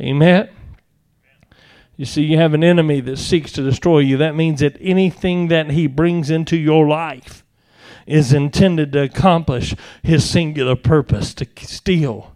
Amen. 0.00 0.48
You 1.96 2.06
see, 2.06 2.22
you 2.22 2.38
have 2.38 2.54
an 2.54 2.64
enemy 2.64 3.00
that 3.02 3.18
seeks 3.18 3.52
to 3.52 3.62
destroy 3.62 3.98
you. 3.98 4.16
That 4.16 4.34
means 4.34 4.60
that 4.60 4.78
anything 4.80 5.48
that 5.48 5.70
he 5.70 5.86
brings 5.86 6.30
into 6.30 6.56
your 6.56 6.88
life 6.88 7.44
is 8.06 8.32
intended 8.32 8.92
to 8.92 9.02
accomplish 9.02 9.74
his 10.02 10.28
singular 10.28 10.76
purpose 10.76 11.34
to 11.34 11.46
steal, 11.58 12.29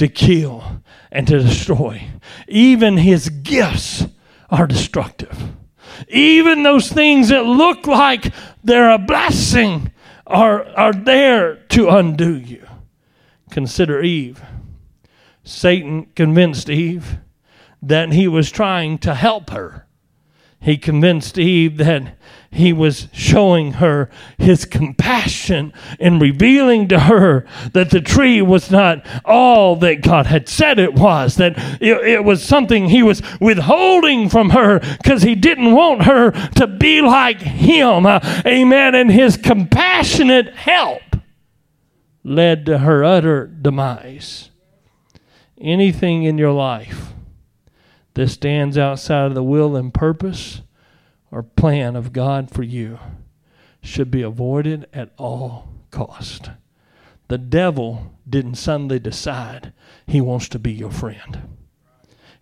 to 0.00 0.08
kill, 0.08 0.82
and 1.12 1.26
to 1.26 1.40
destroy. 1.40 2.08
Even 2.48 2.96
his 2.96 3.28
gifts 3.28 4.06
are 4.48 4.66
destructive. 4.66 5.52
Even 6.08 6.62
those 6.62 6.88
things 6.88 7.28
that 7.28 7.44
look 7.44 7.86
like 7.86 8.32
they're 8.64 8.90
a 8.90 8.98
blessing 8.98 9.92
are, 10.26 10.64
are 10.74 10.94
there 10.94 11.56
to 11.68 11.90
undo 11.90 12.34
you. 12.34 12.66
Consider 13.50 14.00
Eve. 14.00 14.42
Satan 15.44 16.06
convinced 16.16 16.70
Eve 16.70 17.18
that 17.82 18.10
he 18.14 18.26
was 18.26 18.50
trying 18.50 18.96
to 19.00 19.14
help 19.14 19.50
her. 19.50 19.86
He 20.62 20.76
convinced 20.76 21.38
Eve 21.38 21.78
that 21.78 22.18
he 22.50 22.72
was 22.72 23.08
showing 23.12 23.74
her 23.74 24.10
his 24.36 24.66
compassion 24.66 25.72
and 25.98 26.20
revealing 26.20 26.86
to 26.88 27.00
her 27.00 27.46
that 27.72 27.90
the 27.90 28.02
tree 28.02 28.42
was 28.42 28.70
not 28.70 29.06
all 29.24 29.74
that 29.76 30.02
God 30.02 30.26
had 30.26 30.48
said 30.50 30.78
it 30.78 30.94
was, 30.94 31.36
that 31.36 31.54
it, 31.80 31.96
it 32.06 32.24
was 32.24 32.42
something 32.42 32.88
he 32.88 33.02
was 33.02 33.22
withholding 33.40 34.28
from 34.28 34.50
her 34.50 34.80
because 34.98 35.22
he 35.22 35.34
didn't 35.34 35.72
want 35.72 36.02
her 36.02 36.32
to 36.56 36.66
be 36.66 37.00
like 37.00 37.40
him. 37.40 38.04
Uh, 38.04 38.20
amen. 38.44 38.94
And 38.94 39.10
his 39.10 39.38
compassionate 39.38 40.54
help 40.54 41.02
led 42.22 42.66
to 42.66 42.78
her 42.78 43.02
utter 43.02 43.46
demise. 43.46 44.50
Anything 45.58 46.24
in 46.24 46.36
your 46.36 46.52
life 46.52 47.10
that 48.20 48.28
stands 48.28 48.76
outside 48.76 49.24
of 49.28 49.34
the 49.34 49.42
will 49.42 49.74
and 49.74 49.94
purpose 49.94 50.60
or 51.30 51.42
plan 51.42 51.96
of 51.96 52.12
God 52.12 52.50
for 52.50 52.62
you 52.62 52.98
should 53.82 54.10
be 54.10 54.20
avoided 54.20 54.86
at 54.92 55.14
all 55.16 55.72
cost. 55.90 56.50
The 57.28 57.38
devil 57.38 58.14
didn't 58.28 58.56
suddenly 58.56 58.98
decide 58.98 59.72
he 60.06 60.20
wants 60.20 60.50
to 60.50 60.58
be 60.58 60.70
your 60.70 60.90
friend. 60.90 61.59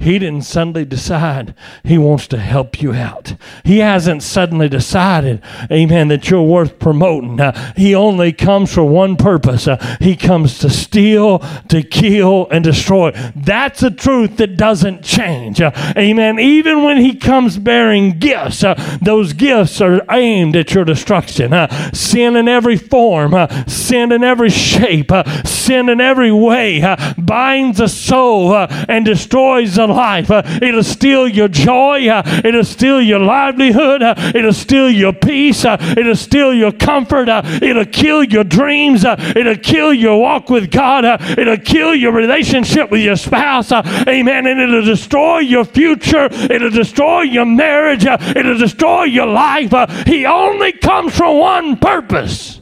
He 0.00 0.20
didn't 0.20 0.42
suddenly 0.42 0.84
decide 0.84 1.54
he 1.82 1.98
wants 1.98 2.28
to 2.28 2.38
help 2.38 2.80
you 2.80 2.92
out. 2.92 3.34
He 3.64 3.78
hasn't 3.78 4.22
suddenly 4.22 4.68
decided, 4.68 5.42
amen, 5.72 6.06
that 6.08 6.30
you're 6.30 6.40
worth 6.40 6.78
promoting. 6.78 7.40
Uh, 7.40 7.72
he 7.76 7.96
only 7.96 8.32
comes 8.32 8.72
for 8.72 8.84
one 8.84 9.16
purpose. 9.16 9.66
Uh, 9.66 9.96
he 10.00 10.14
comes 10.14 10.60
to 10.60 10.70
steal, 10.70 11.40
to 11.68 11.82
kill, 11.82 12.46
and 12.52 12.62
destroy. 12.62 13.10
That's 13.34 13.82
a 13.82 13.90
truth 13.90 14.36
that 14.36 14.56
doesn't 14.56 15.02
change. 15.02 15.60
Uh, 15.60 15.72
amen. 15.96 16.38
Even 16.38 16.84
when 16.84 16.98
he 16.98 17.16
comes 17.16 17.58
bearing 17.58 18.20
gifts, 18.20 18.62
uh, 18.62 18.74
those 19.02 19.32
gifts 19.32 19.80
are 19.80 20.04
aimed 20.12 20.54
at 20.54 20.74
your 20.74 20.84
destruction. 20.84 21.52
Uh, 21.52 21.90
sin 21.92 22.36
in 22.36 22.46
every 22.46 22.76
form, 22.76 23.34
uh, 23.34 23.48
sin 23.64 24.12
in 24.12 24.22
every 24.22 24.50
shape, 24.50 25.10
sin 25.44 25.88
in 25.88 26.00
every 26.00 26.30
way 26.30 26.78
binds 27.18 27.80
a 27.80 27.88
soul 27.88 28.54
and 28.88 29.04
destroys 29.04 29.76
a 29.76 29.87
life. 29.88 30.30
Uh, 30.30 30.42
it'll 30.62 30.82
steal 30.82 31.26
your 31.28 31.48
joy. 31.48 32.08
Uh, 32.08 32.22
it'll 32.44 32.64
steal 32.64 33.00
your 33.00 33.18
livelihood. 33.18 34.02
Uh, 34.02 34.14
it'll 34.34 34.52
steal 34.52 34.90
your 34.90 35.12
peace. 35.12 35.64
Uh, 35.64 35.76
it'll 35.96 36.16
steal 36.16 36.52
your 36.54 36.72
comfort. 36.72 37.28
Uh, 37.28 37.42
it'll 37.62 37.84
kill 37.84 38.22
your 38.22 38.44
dreams. 38.44 39.04
Uh, 39.04 39.16
it'll 39.36 39.56
kill 39.56 39.92
your 39.92 40.20
walk 40.20 40.50
with 40.50 40.70
God. 40.70 41.04
It'll 41.38 41.58
kill 41.58 41.94
your 41.94 42.12
relationship 42.12 42.90
with 42.90 43.02
your 43.02 43.16
spouse. 43.16 43.72
Amen. 43.72 44.46
And 44.46 44.60
it'll 44.60 44.84
destroy 44.84 45.38
your 45.38 45.64
future. 45.64 46.28
It'll 46.32 46.70
destroy 46.70 47.22
your 47.22 47.46
marriage. 47.46 48.06
It'll 48.06 48.58
destroy 48.58 49.04
your 49.04 49.26
life. 49.26 49.72
He 50.06 50.26
only 50.26 50.72
comes 50.72 51.16
for 51.16 51.38
one 51.38 51.76
purpose 51.76 52.57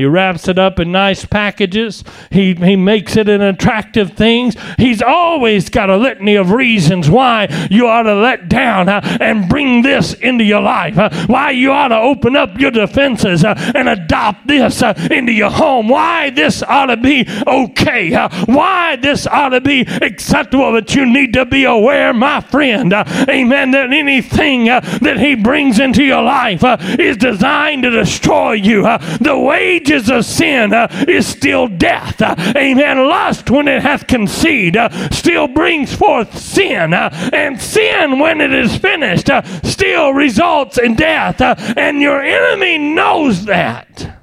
he 0.00 0.06
wraps 0.06 0.48
it 0.48 0.58
up 0.58 0.80
in 0.80 0.92
nice 0.92 1.26
packages. 1.26 2.02
He, 2.30 2.54
he 2.54 2.74
makes 2.74 3.16
it 3.16 3.28
in 3.28 3.42
attractive 3.42 4.12
things. 4.12 4.56
He's 4.78 5.02
always 5.02 5.68
got 5.68 5.90
a 5.90 5.98
litany 5.98 6.36
of 6.36 6.52
reasons 6.52 7.10
why 7.10 7.48
you 7.70 7.86
ought 7.86 8.04
to 8.04 8.14
let 8.14 8.48
down 8.48 8.88
uh, 8.88 9.02
and 9.20 9.46
bring 9.46 9.82
this 9.82 10.14
into 10.14 10.42
your 10.42 10.62
life. 10.62 10.96
Uh, 10.96 11.10
why 11.26 11.50
you 11.50 11.70
ought 11.70 11.88
to 11.88 11.98
open 11.98 12.34
up 12.34 12.58
your 12.58 12.70
defenses 12.70 13.44
uh, 13.44 13.52
and 13.74 13.90
adopt 13.90 14.46
this 14.46 14.80
into 15.10 15.32
your 15.32 15.50
home. 15.50 15.88
Why 15.88 16.30
this 16.30 16.62
ought 16.62 16.86
to 16.86 16.96
be 16.96 17.26
okay. 17.46 18.14
Why 18.46 18.96
this 18.96 19.26
ought 19.26 19.50
to 19.50 19.60
be 19.60 19.82
acceptable. 19.82 20.72
But 20.72 20.94
you 20.94 21.04
need 21.04 21.34
to 21.34 21.44
be 21.44 21.64
aware, 21.64 22.14
my 22.14 22.40
friend, 22.40 22.90
amen, 22.94 23.72
that 23.72 23.92
anything 23.92 24.64
that 24.64 25.18
he 25.18 25.34
brings 25.34 25.78
into 25.78 26.02
your 26.02 26.22
life 26.22 26.64
is 26.98 27.18
designed 27.18 27.82
to 27.82 27.90
destroy 27.90 28.52
you. 28.52 28.84
the 29.20 29.38
wage 29.38 29.89
wages 29.90 30.10
of 30.10 30.24
sin 30.24 30.72
uh, 30.72 30.88
is 31.08 31.26
still 31.26 31.66
death. 31.66 32.20
Uh, 32.20 32.34
amen. 32.56 33.08
Lust, 33.08 33.50
when 33.50 33.68
it 33.68 33.82
hath 33.82 34.06
conceived, 34.06 34.76
uh, 34.76 34.88
still 35.10 35.48
brings 35.48 35.94
forth 35.94 36.38
sin. 36.38 36.92
And 36.94 37.60
sin, 37.60 38.18
when 38.18 38.40
it 38.40 38.52
is 38.52 38.76
finished, 38.76 39.28
still 39.64 40.12
results 40.12 40.78
in 40.78 40.94
death. 40.94 41.40
And 41.76 42.00
your 42.00 42.22
enemy 42.22 42.78
knows 42.78 43.46
that. 43.46 44.18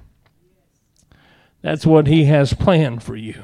That's 1.62 1.86
what 1.86 2.08
he 2.08 2.26
has 2.26 2.54
planned 2.54 3.04
for 3.04 3.16
you. 3.16 3.44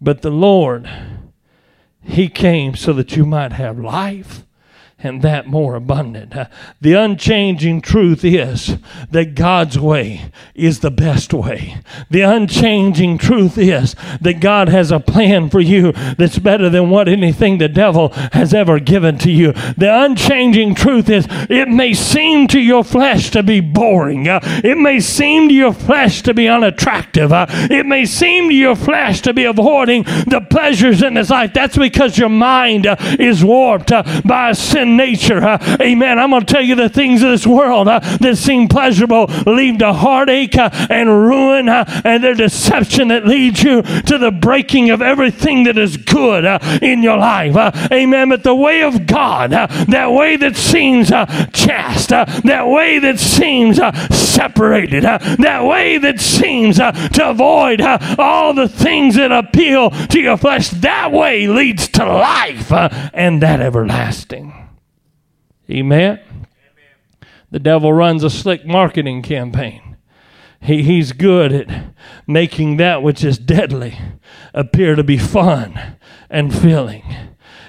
But 0.00 0.22
the 0.22 0.30
Lord, 0.30 0.90
he 2.02 2.28
came 2.28 2.74
so 2.74 2.92
that 2.94 3.16
you 3.16 3.24
might 3.24 3.52
have 3.52 3.78
life 3.78 4.45
and 4.98 5.20
that 5.20 5.46
more 5.46 5.74
abundant. 5.74 6.32
The 6.80 6.94
unchanging 6.94 7.82
truth 7.82 8.24
is 8.24 8.76
that 9.10 9.34
God's 9.34 9.78
way 9.78 10.32
is 10.54 10.80
the 10.80 10.90
best 10.90 11.34
way. 11.34 11.82
The 12.08 12.22
unchanging 12.22 13.18
truth 13.18 13.58
is 13.58 13.94
that 14.22 14.40
God 14.40 14.70
has 14.70 14.90
a 14.90 14.98
plan 14.98 15.50
for 15.50 15.60
you 15.60 15.92
that's 16.16 16.38
better 16.38 16.70
than 16.70 16.88
what 16.88 17.08
anything 17.08 17.58
the 17.58 17.68
devil 17.68 18.08
has 18.32 18.54
ever 18.54 18.80
given 18.80 19.18
to 19.18 19.30
you. 19.30 19.52
The 19.76 20.04
unchanging 20.04 20.74
truth 20.74 21.10
is 21.10 21.26
it 21.30 21.68
may 21.68 21.92
seem 21.92 22.48
to 22.48 22.58
your 22.58 22.82
flesh 22.82 23.30
to 23.32 23.42
be 23.42 23.60
boring, 23.60 24.28
uh, 24.28 24.40
it 24.64 24.78
may 24.78 25.00
seem 25.00 25.48
to 25.48 25.54
your 25.54 25.74
flesh 25.74 26.22
to 26.22 26.32
be 26.32 26.48
unattractive, 26.48 27.32
uh, 27.32 27.46
it 27.50 27.84
may 27.84 28.06
seem 28.06 28.48
to 28.48 28.54
your 28.54 28.76
flesh 28.76 29.20
to 29.22 29.34
be 29.34 29.44
avoiding 29.44 30.04
the 30.04 30.44
pleasures 30.48 31.02
in 31.02 31.14
this 31.14 31.28
life. 31.28 31.52
That's 31.52 31.76
because 31.76 32.16
your 32.16 32.30
mind 32.30 32.86
uh, 32.86 32.96
is 33.18 33.44
warped 33.44 33.90
by 34.24 34.50
a 34.50 34.54
nature. 34.96 35.58
Amen. 35.80 36.18
I'm 36.18 36.30
going 36.30 36.44
to 36.44 36.52
tell 36.52 36.62
you 36.62 36.74
the 36.74 36.88
things 36.88 37.22
of 37.22 37.30
this 37.30 37.46
world 37.46 37.88
that 37.88 38.36
seem 38.36 38.68
pleasurable 38.68 39.26
lead 39.46 39.78
to 39.80 39.92
heartache 39.92 40.56
and 40.56 41.08
ruin 41.08 41.68
and 41.68 42.22
their 42.22 42.34
deception 42.34 43.08
that 43.08 43.26
leads 43.26 43.62
you 43.62 43.82
to 43.82 44.18
the 44.18 44.30
breaking 44.30 44.90
of 44.90 45.02
everything 45.02 45.64
that 45.64 45.78
is 45.78 45.96
good 45.96 46.44
in 46.82 47.02
your 47.02 47.18
life. 47.18 47.56
amen. 47.92 48.28
But 48.28 48.42
the 48.42 48.54
way 48.54 48.82
of 48.82 49.06
God, 49.06 49.50
that 49.50 50.12
way 50.12 50.36
that 50.36 50.56
seems 50.56 51.08
chaste, 51.52 52.10
that 52.10 52.66
way 52.68 52.98
that 52.98 53.18
seems 53.18 53.76
separated, 54.14 55.04
that 55.04 55.64
way 55.64 55.98
that 55.98 56.20
seems 56.20 56.76
to 56.76 57.30
avoid 57.30 57.80
all 57.80 58.54
the 58.54 58.68
things 58.68 59.16
that 59.16 59.32
appeal 59.32 59.90
to 59.90 60.20
your 60.20 60.36
flesh, 60.36 60.70
that 60.70 61.12
way 61.12 61.46
leads 61.46 61.88
to 61.88 62.04
life 62.04 62.72
and 63.12 63.42
that 63.42 63.60
everlasting. 63.60 64.65
Amen. 65.70 66.46
The 67.50 67.58
devil 67.58 67.92
runs 67.92 68.22
a 68.22 68.30
slick 68.30 68.66
marketing 68.66 69.22
campaign. 69.22 69.96
He, 70.60 70.82
he's 70.82 71.12
good 71.12 71.52
at 71.52 71.94
making 72.26 72.76
that 72.78 73.02
which 73.02 73.22
is 73.22 73.38
deadly 73.38 73.98
appear 74.54 74.94
to 74.94 75.04
be 75.04 75.18
fun 75.18 75.96
and 76.30 76.54
filling. 76.54 77.04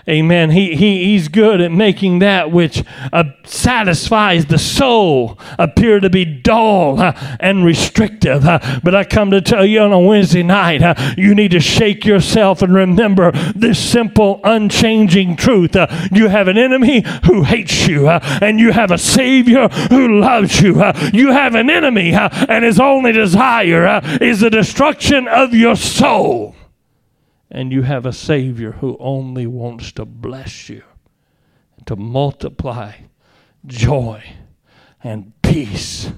Amen. 0.09 0.51
He, 0.51 0.73
he, 0.77 1.03
he's 1.03 1.27
good 1.27 1.59
at 1.59 1.69
making 1.69 2.19
that 2.19 2.49
which 2.49 2.81
uh, 3.11 3.25
satisfies 3.43 4.45
the 4.45 4.57
soul 4.57 5.37
appear 5.59 5.99
to 5.99 6.09
be 6.09 6.23
dull 6.23 7.01
uh, 7.01 7.11
and 7.41 7.65
restrictive. 7.65 8.45
Uh, 8.45 8.79
but 8.85 8.95
I 8.95 9.03
come 9.03 9.31
to 9.31 9.41
tell 9.41 9.65
you 9.65 9.81
on 9.81 9.91
a 9.91 9.99
Wednesday 9.99 10.43
night, 10.43 10.81
uh, 10.81 10.95
you 11.17 11.35
need 11.35 11.51
to 11.51 11.59
shake 11.59 12.05
yourself 12.05 12.61
and 12.61 12.73
remember 12.73 13.33
this 13.53 13.77
simple, 13.77 14.39
unchanging 14.45 15.35
truth. 15.35 15.75
Uh, 15.75 15.87
you 16.13 16.29
have 16.29 16.47
an 16.47 16.57
enemy 16.57 17.03
who 17.25 17.43
hates 17.43 17.85
you, 17.85 18.07
uh, 18.07 18.39
and 18.41 18.61
you 18.61 18.71
have 18.71 18.91
a 18.91 18.97
Savior 18.97 19.67
who 19.67 20.21
loves 20.21 20.61
you. 20.61 20.81
you 21.11 21.33
have 21.33 21.53
an 21.53 21.69
enemy, 21.69 22.13
and 22.13 22.63
his 22.63 22.79
only 22.79 23.11
desire 23.11 23.99
is 24.21 24.39
the 24.39 24.49
destruction 24.49 25.27
of 25.27 25.53
your 25.53 25.75
soul 25.75 26.55
and 27.49 27.71
you 27.71 27.83
have 27.83 28.05
a 28.05 28.13
Savior 28.13 28.73
who 28.73 28.97
only 28.99 29.47
wants 29.47 29.91
to 29.93 30.05
bless 30.05 30.69
you, 30.69 30.83
to 31.85 31.95
multiply 31.95 32.93
joy 33.65 34.23
and 35.03 35.33
peace 35.41 36.11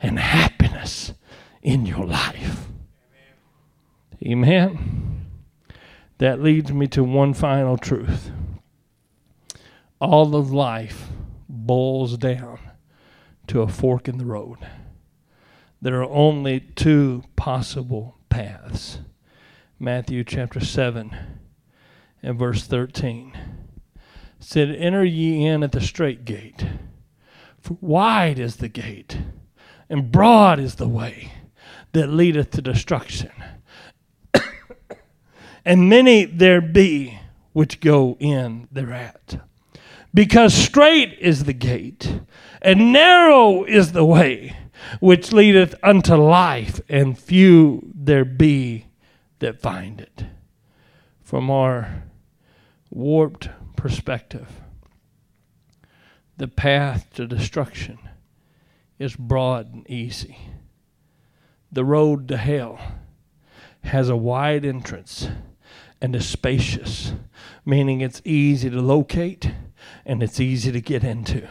and 0.00 0.18
happiness 0.18 1.12
in 1.62 1.86
your 1.86 2.06
life. 2.06 2.66
Amen. 4.24 5.26
That 6.18 6.42
leads 6.42 6.72
me 6.72 6.86
to 6.88 7.04
one 7.04 7.34
final 7.34 7.76
truth. 7.76 8.30
All 10.00 10.36
of 10.36 10.52
life 10.52 11.08
boils 11.48 12.16
down 12.16 12.58
to 13.48 13.62
a 13.62 13.68
fork 13.68 14.08
in 14.08 14.18
the 14.18 14.26
road. 14.26 14.58
There 15.80 16.00
are 16.02 16.10
only 16.10 16.60
two 16.60 17.22
possible 17.36 18.16
paths 18.28 18.98
Matthew 19.80 20.24
chapter 20.24 20.58
7 20.58 21.16
and 22.20 22.36
verse 22.36 22.66
13. 22.66 23.32
said, 24.40 24.74
Enter 24.74 25.04
ye 25.04 25.46
in 25.46 25.62
at 25.62 25.70
the 25.70 25.80
strait 25.80 26.24
gate. 26.24 26.66
For 27.60 27.78
wide 27.80 28.40
is 28.40 28.56
the 28.56 28.68
gate, 28.68 29.18
and 29.88 30.10
broad 30.10 30.58
is 30.58 30.74
the 30.74 30.88
way 30.88 31.30
that 31.92 32.08
leadeth 32.08 32.50
to 32.52 32.62
destruction. 32.62 33.30
and 35.64 35.88
many 35.88 36.24
there 36.24 36.60
be 36.60 37.20
which 37.52 37.78
go 37.78 38.16
in 38.18 38.66
thereat. 38.72 39.40
Because 40.12 40.54
strait 40.54 41.16
is 41.20 41.44
the 41.44 41.52
gate, 41.52 42.22
and 42.60 42.92
narrow 42.92 43.62
is 43.62 43.92
the 43.92 44.04
way 44.04 44.56
which 44.98 45.32
leadeth 45.32 45.76
unto 45.84 46.16
life, 46.16 46.80
and 46.88 47.16
few 47.16 47.92
there 47.94 48.24
be 48.24 48.87
that 49.38 49.60
find 49.60 50.00
it. 50.00 50.24
From 51.22 51.50
our 51.50 52.04
warped 52.90 53.48
perspective, 53.76 54.48
the 56.36 56.48
path 56.48 57.12
to 57.14 57.26
destruction 57.26 57.98
is 58.98 59.16
broad 59.16 59.72
and 59.72 59.88
easy. 59.90 60.38
The 61.70 61.84
road 61.84 62.28
to 62.28 62.36
hell 62.36 62.80
has 63.84 64.08
a 64.08 64.16
wide 64.16 64.64
entrance 64.64 65.28
and 66.00 66.14
is 66.14 66.26
spacious, 66.26 67.12
meaning 67.64 68.00
it's 68.00 68.22
easy 68.24 68.70
to 68.70 68.80
locate 68.80 69.50
and 70.08 70.22
it's 70.22 70.40
easy 70.40 70.72
to 70.72 70.80
get 70.80 71.04
into. 71.04 71.46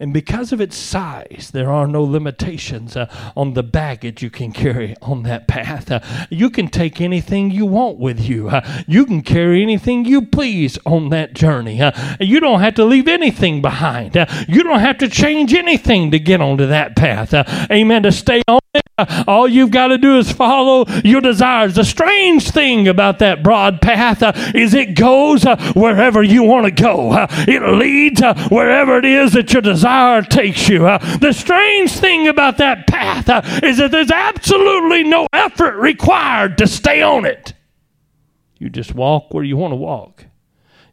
And 0.00 0.14
because 0.14 0.50
of 0.50 0.62
its 0.62 0.76
size, 0.76 1.50
there 1.52 1.70
are 1.70 1.86
no 1.86 2.02
limitations 2.02 2.96
uh, 2.96 3.06
on 3.36 3.52
the 3.52 3.62
baggage 3.62 4.22
you 4.22 4.30
can 4.30 4.50
carry 4.50 4.96
on 5.02 5.24
that 5.24 5.46
path. 5.46 5.92
Uh, 5.92 6.00
you 6.30 6.48
can 6.48 6.68
take 6.68 7.02
anything 7.02 7.50
you 7.50 7.66
want 7.66 7.98
with 7.98 8.18
you, 8.18 8.48
uh, 8.48 8.66
you 8.86 9.04
can 9.04 9.20
carry 9.20 9.62
anything 9.62 10.06
you 10.06 10.22
please 10.22 10.78
on 10.86 11.10
that 11.10 11.34
journey. 11.34 11.82
Uh, 11.82 11.92
you 12.18 12.40
don't 12.40 12.60
have 12.60 12.74
to 12.74 12.84
leave 12.84 13.06
anything 13.06 13.60
behind, 13.60 14.16
uh, 14.16 14.26
you 14.48 14.62
don't 14.62 14.80
have 14.80 14.96
to 14.98 15.08
change 15.08 15.52
anything 15.52 16.10
to 16.10 16.18
get 16.18 16.40
onto 16.40 16.66
that 16.66 16.96
path. 16.96 17.34
Uh, 17.34 17.44
amen. 17.70 18.04
To 18.04 18.12
stay 18.12 18.40
on 18.48 18.60
it. 18.74 18.82
all 19.28 19.46
you've 19.46 19.70
got 19.70 19.88
to 19.88 19.98
do 19.98 20.16
is 20.16 20.32
follow 20.32 20.86
your 21.04 21.20
desires. 21.20 21.74
The 21.74 21.84
strange 21.84 22.50
thing 22.50 22.88
about 22.88 23.18
that 23.18 23.42
broad 23.42 23.82
path 23.82 24.22
is 24.54 24.72
it 24.72 24.94
goes 24.94 25.44
wherever 25.74 26.22
you 26.22 26.42
want 26.42 26.64
to 26.64 26.70
go. 26.70 27.26
It 27.46 27.62
leads 27.62 27.97
uh, 28.22 28.48
wherever 28.48 28.98
it 28.98 29.04
is 29.04 29.32
that 29.32 29.52
your 29.52 29.62
desire 29.62 30.22
takes 30.22 30.68
you. 30.68 30.86
Uh, 30.86 30.98
the 31.18 31.32
strange 31.32 31.92
thing 31.92 32.28
about 32.28 32.58
that 32.58 32.86
path 32.86 33.28
uh, 33.28 33.42
is 33.62 33.78
that 33.78 33.90
there's 33.90 34.10
absolutely 34.10 35.04
no 35.04 35.26
effort 35.32 35.76
required 35.76 36.58
to 36.58 36.66
stay 36.66 37.02
on 37.02 37.24
it. 37.24 37.54
You 38.58 38.70
just 38.70 38.94
walk 38.94 39.32
where 39.32 39.44
you 39.44 39.56
want 39.56 39.72
to 39.72 39.76
walk. 39.76 40.26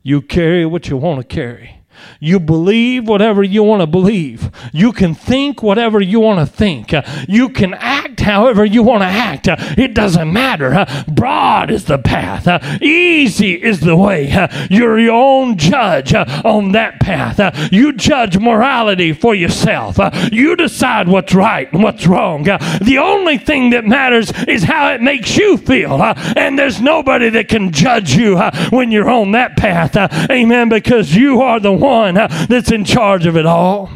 You 0.04 0.22
carry 0.22 0.66
what 0.66 0.90
you 0.90 0.98
want 0.98 1.22
to 1.22 1.36
carry. 1.36 1.75
You 2.20 2.40
believe 2.40 3.08
whatever 3.08 3.44
you 3.44 3.64
want 3.64 3.82
to 3.82 3.88
believe. 3.88 4.52
You 4.74 4.92
can 4.92 5.14
think 5.16 5.62
whatever 5.62 6.02
you 6.02 6.20
want 6.20 6.40
to 6.40 6.54
think. 6.54 6.94
You 7.28 7.50
can 7.50 7.74
act 7.76 8.20
however 8.22 8.66
you 8.66 8.84
want 8.84 9.02
to 9.02 9.08
act. 9.08 9.48
It 9.78 9.94
doesn't 9.94 10.32
matter. 10.32 10.86
Broad 11.08 11.72
is 11.72 11.86
the 11.86 11.98
path, 11.98 12.82
easy 12.82 13.54
is 13.54 13.80
the 13.82 13.96
way. 13.96 14.30
You're 14.70 15.00
your 15.00 15.14
own 15.14 15.58
judge 15.58 16.14
on 16.14 16.72
that 16.72 17.00
path. 17.00 17.72
You 17.72 17.94
judge 17.94 18.38
morality 18.38 19.14
for 19.14 19.36
yourself. 19.36 19.98
You 20.32 20.56
decide 20.56 21.08
what's 21.08 21.34
right 21.34 21.72
and 21.72 21.84
what's 21.84 22.08
wrong. 22.08 22.44
The 22.44 22.98
only 23.02 23.38
thing 23.38 23.70
that 23.72 23.86
matters 23.86 24.32
is 24.48 24.64
how 24.64 24.92
it 24.92 25.02
makes 25.02 25.38
you 25.38 25.58
feel. 25.58 26.02
And 26.02 26.58
there's 26.58 26.82
nobody 26.82 27.30
that 27.30 27.48
can 27.48 27.72
judge 27.72 28.16
you 28.16 28.40
when 28.70 28.92
you're 28.92 29.10
on 29.10 29.32
that 29.32 29.58
path. 29.58 29.96
Amen. 30.30 30.70
Because 30.70 31.16
you 31.16 31.42
are 31.42 31.60
the 31.60 31.72
one 31.72 31.85
one 31.86 32.16
that's 32.16 32.72
in 32.72 32.84
charge 32.84 33.26
of 33.26 33.38
it 33.38 33.46
all. 33.46 33.90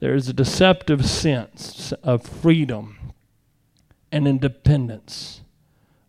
There's 0.00 0.28
a 0.28 0.32
deceptive 0.32 1.06
sense 1.06 1.92
of 2.02 2.22
freedom 2.22 3.12
and 4.12 4.28
independence 4.28 5.42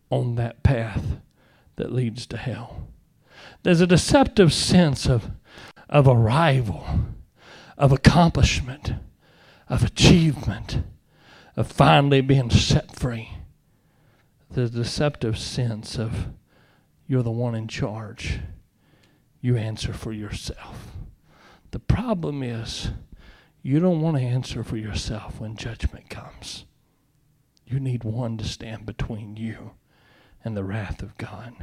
on 0.10 0.36
that 0.36 0.64
path 0.64 1.04
that 1.76 1.92
leads 1.92 2.26
to 2.28 2.38
hell. 2.38 2.88
There's 3.64 3.82
a 3.82 3.88
deceptive 3.88 4.54
sense 4.54 5.08
of, 5.08 5.32
of 5.90 6.08
arrival, 6.08 6.86
of 7.78 7.92
accomplishment, 7.92 8.94
of 9.68 9.84
achievement, 9.84 10.84
of 11.56 11.68
finally 11.68 12.22
being 12.22 12.50
set 12.50 12.96
free. 12.96 13.32
There's 14.52 14.74
a 14.74 14.80
deceptive 14.80 15.38
sense 15.38 15.98
of 15.98 16.28
you're 17.08 17.24
the 17.24 17.32
one 17.32 17.56
in 17.56 17.68
charge 17.68 18.40
you 19.42 19.58
answer 19.58 19.94
for 19.94 20.12
yourself. 20.12 20.96
The 21.72 21.80
problem 21.80 22.44
is, 22.44 22.90
you 23.62 23.80
don't 23.80 24.02
want 24.02 24.18
to 24.18 24.24
answer 24.24 24.64
for 24.64 24.78
yourself 24.78 25.40
when 25.40 25.56
judgment 25.56 26.10
comes. 26.10 26.66
You 27.66 27.80
need 27.80 28.04
one 28.04 28.38
to 28.38 28.46
stand 28.46 28.86
between 28.86 29.38
you 29.38 29.72
and 30.44 30.58
the 30.58 30.64
wrath 30.64 31.04
of 31.04 31.18
God. 31.18 31.54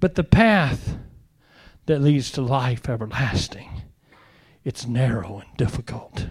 But 0.00 0.14
the 0.14 0.24
path 0.24 0.96
that 1.86 2.00
leads 2.00 2.30
to 2.32 2.42
life 2.42 2.88
everlasting. 2.88 3.82
It's 4.64 4.86
narrow 4.86 5.42
and 5.44 5.56
difficult. 5.56 6.28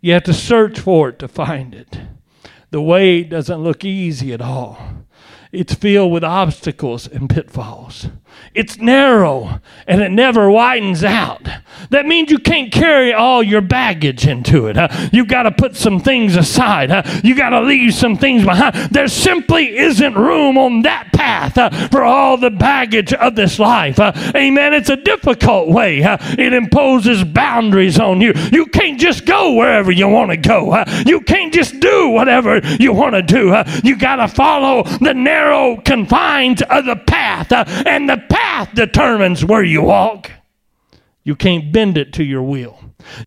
You 0.00 0.12
have 0.12 0.24
to 0.24 0.34
search 0.34 0.78
for 0.78 1.08
it 1.08 1.18
to 1.18 1.28
find 1.28 1.74
it. 1.74 1.98
The 2.70 2.80
way 2.80 3.24
doesn't 3.24 3.62
look 3.62 3.84
easy 3.84 4.32
at 4.32 4.40
all. 4.40 4.78
It's 5.50 5.74
filled 5.74 6.12
with 6.12 6.22
obstacles 6.22 7.08
and 7.08 7.28
pitfalls. 7.28 8.08
It's 8.54 8.78
narrow 8.78 9.60
and 9.86 10.00
it 10.00 10.10
never 10.10 10.50
widens 10.50 11.04
out. 11.04 11.46
That 11.90 12.06
means 12.06 12.30
you 12.30 12.38
can't 12.38 12.72
carry 12.72 13.12
all 13.12 13.42
your 13.42 13.60
baggage 13.60 14.26
into 14.26 14.66
it. 14.66 14.76
Huh? 14.76 14.88
You 15.12 15.24
got 15.24 15.44
to 15.44 15.52
put 15.52 15.76
some 15.76 16.00
things 16.00 16.36
aside. 16.36 16.90
Huh? 16.90 17.02
You 17.22 17.36
got 17.36 17.50
to 17.50 17.60
leave 17.60 17.94
some 17.94 18.16
things 18.16 18.44
behind. 18.44 18.74
There 18.90 19.08
simply 19.08 19.76
isn't 19.76 20.14
room 20.14 20.58
on 20.58 20.82
that 20.82 21.12
path 21.12 21.54
for 21.90 22.02
all 22.02 22.36
the 22.36 22.50
baggage 22.50 23.12
of 23.12 23.36
this 23.36 23.58
life. 23.58 23.98
Amen. 24.00 24.74
It's 24.74 24.90
a 24.90 24.96
difficult 24.96 25.68
way. 25.68 26.00
It 26.02 26.52
imposes 26.52 27.24
boundaries 27.24 27.98
on 27.98 28.20
you. 28.20 28.32
You 28.50 28.66
can't 28.66 28.98
just 28.98 29.24
go 29.24 29.54
wherever 29.54 29.92
you 29.92 30.08
want 30.08 30.30
to 30.30 30.36
go. 30.36 30.84
You 31.06 31.20
can't 31.20 31.52
just 31.52 31.78
do 31.80 32.08
whatever 32.08 32.58
you 32.80 32.92
want 32.92 33.14
to 33.14 33.22
do. 33.22 33.54
You 33.84 33.96
got 33.96 34.16
to 34.16 34.28
follow 34.28 34.82
the 34.82 35.14
narrow 35.14 35.76
confines 35.82 36.62
of 36.62 36.86
the 36.86 36.96
path, 36.96 37.52
and 37.86 38.08
the 38.08 38.17
path 38.18 38.74
determines 38.74 39.44
where 39.44 39.64
you 39.64 39.82
walk. 39.82 40.30
You 41.24 41.36
can't 41.36 41.72
bend 41.72 41.98
it 41.98 42.14
to 42.14 42.24
your 42.24 42.42
will. 42.42 42.78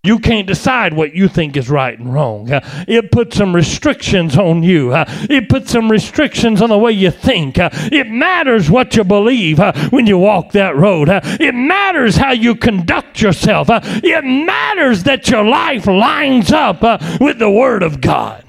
You 0.04 0.20
can't 0.20 0.48
decide 0.48 0.94
what 0.94 1.14
you 1.14 1.28
think 1.28 1.56
is 1.56 1.70
right 1.70 1.98
and 1.98 2.14
wrong. 2.14 2.52
Uh, 2.52 2.62
it 2.88 3.12
puts 3.12 3.38
some 3.38 3.56
restrictions 3.56 4.38
on 4.38 4.64
you. 4.64 4.92
Uh, 4.92 5.06
it 5.30 5.50
puts 5.50 5.72
some 5.72 5.90
restrictions 5.90 6.62
on 6.62 6.70
the 6.70 6.78
way 6.78 6.92
you 6.92 7.12
think. 7.12 7.60
Uh, 7.60 7.70
it 7.92 8.10
matters 8.10 8.70
what 8.70 8.96
you 8.96 9.04
believe 9.04 9.60
uh, 9.60 9.74
when 9.90 10.08
you 10.08 10.18
walk 10.18 10.52
that 10.54 10.76
road. 10.76 11.10
Uh, 11.10 11.22
it 11.40 11.54
matters 11.54 12.18
how 12.18 12.32
you 12.32 12.56
conduct 12.56 13.22
yourself. 13.22 13.70
Uh, 13.70 13.82
it 13.84 14.24
matters 14.24 15.04
that 15.04 15.30
your 15.30 15.44
life 15.44 15.88
lines 15.88 16.52
up 16.52 16.82
with 17.22 17.40
the 17.40 17.52
Word 17.52 17.84
of 17.84 18.02
God. 18.02 18.44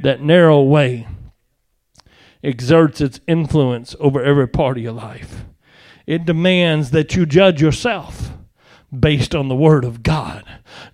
That 0.00 0.20
narrow 0.20 0.62
way 0.62 1.06
exerts 2.42 3.00
its 3.00 3.20
influence 3.26 3.94
over 4.00 4.22
every 4.22 4.48
part 4.48 4.76
of 4.76 4.82
your 4.82 4.92
life. 4.92 5.44
It 6.06 6.24
demands 6.24 6.90
that 6.90 7.14
you 7.14 7.26
judge 7.26 7.60
yourself 7.60 8.32
based 8.96 9.34
on 9.34 9.48
the 9.48 9.56
Word 9.56 9.84
of 9.84 10.02
God, 10.02 10.44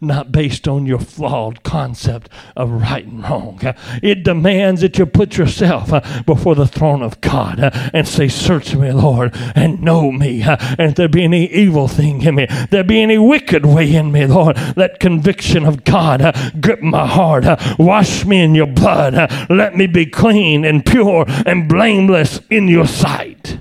not 0.00 0.33
based 0.33 0.68
on 0.68 0.87
your 0.87 0.98
flawed 0.98 1.62
concept 1.62 2.28
of 2.57 2.70
right 2.70 3.04
and 3.04 3.22
wrong. 3.22 3.61
It 4.02 4.24
demands 4.24 4.80
that 4.80 4.98
you 4.98 5.07
put 5.07 5.37
yourself 5.37 5.92
uh, 5.92 6.22
before 6.24 6.54
the 6.54 6.66
throne 6.66 7.02
of 7.02 7.20
God 7.20 7.61
uh, 7.61 7.70
and 7.92 8.07
say, 8.07 8.28
Search 8.28 8.74
me, 8.74 8.92
Lord, 8.92 9.33
and 9.54 9.83
know 9.83 10.11
me. 10.12 10.42
Uh, 10.42 10.57
and 10.78 10.90
if 10.90 10.94
there 10.96 11.09
be 11.09 11.24
any 11.24 11.46
evil 11.46 11.88
thing 11.88 12.22
in 12.22 12.35
me, 12.35 12.46
there 12.70 12.85
be 12.85 13.02
any 13.02 13.18
wicked 13.18 13.66
way 13.66 13.94
in 13.94 14.12
me, 14.12 14.26
Lord, 14.26 14.57
let 14.76 15.00
conviction 15.00 15.64
of 15.64 15.85
God 15.85 16.35
grip 16.61 16.80
my 16.83 17.07
heart. 17.07 17.44
Wash 17.78 18.24
me 18.24 18.40
in 18.40 18.54
your 18.54 18.66
blood. 18.66 19.14
Let 19.50 19.76
me 19.76 19.87
be 19.87 20.07
clean 20.07 20.64
and 20.64 20.85
pure 20.85 21.24
and 21.46 21.68
blameless 21.68 22.40
in 22.50 22.68
your 22.68 22.87
sight. 22.87 23.59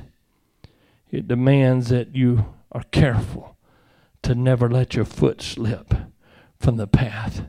It 1.12 1.28
demands 1.28 1.90
that 1.90 2.16
you 2.16 2.54
are 2.72 2.84
careful 2.92 3.56
to 4.24 4.34
never 4.34 4.70
let 4.70 4.96
your 4.96 5.06
foot 5.06 5.42
slip 5.42 5.94
from 6.64 6.78
the 6.78 6.88
path, 6.88 7.46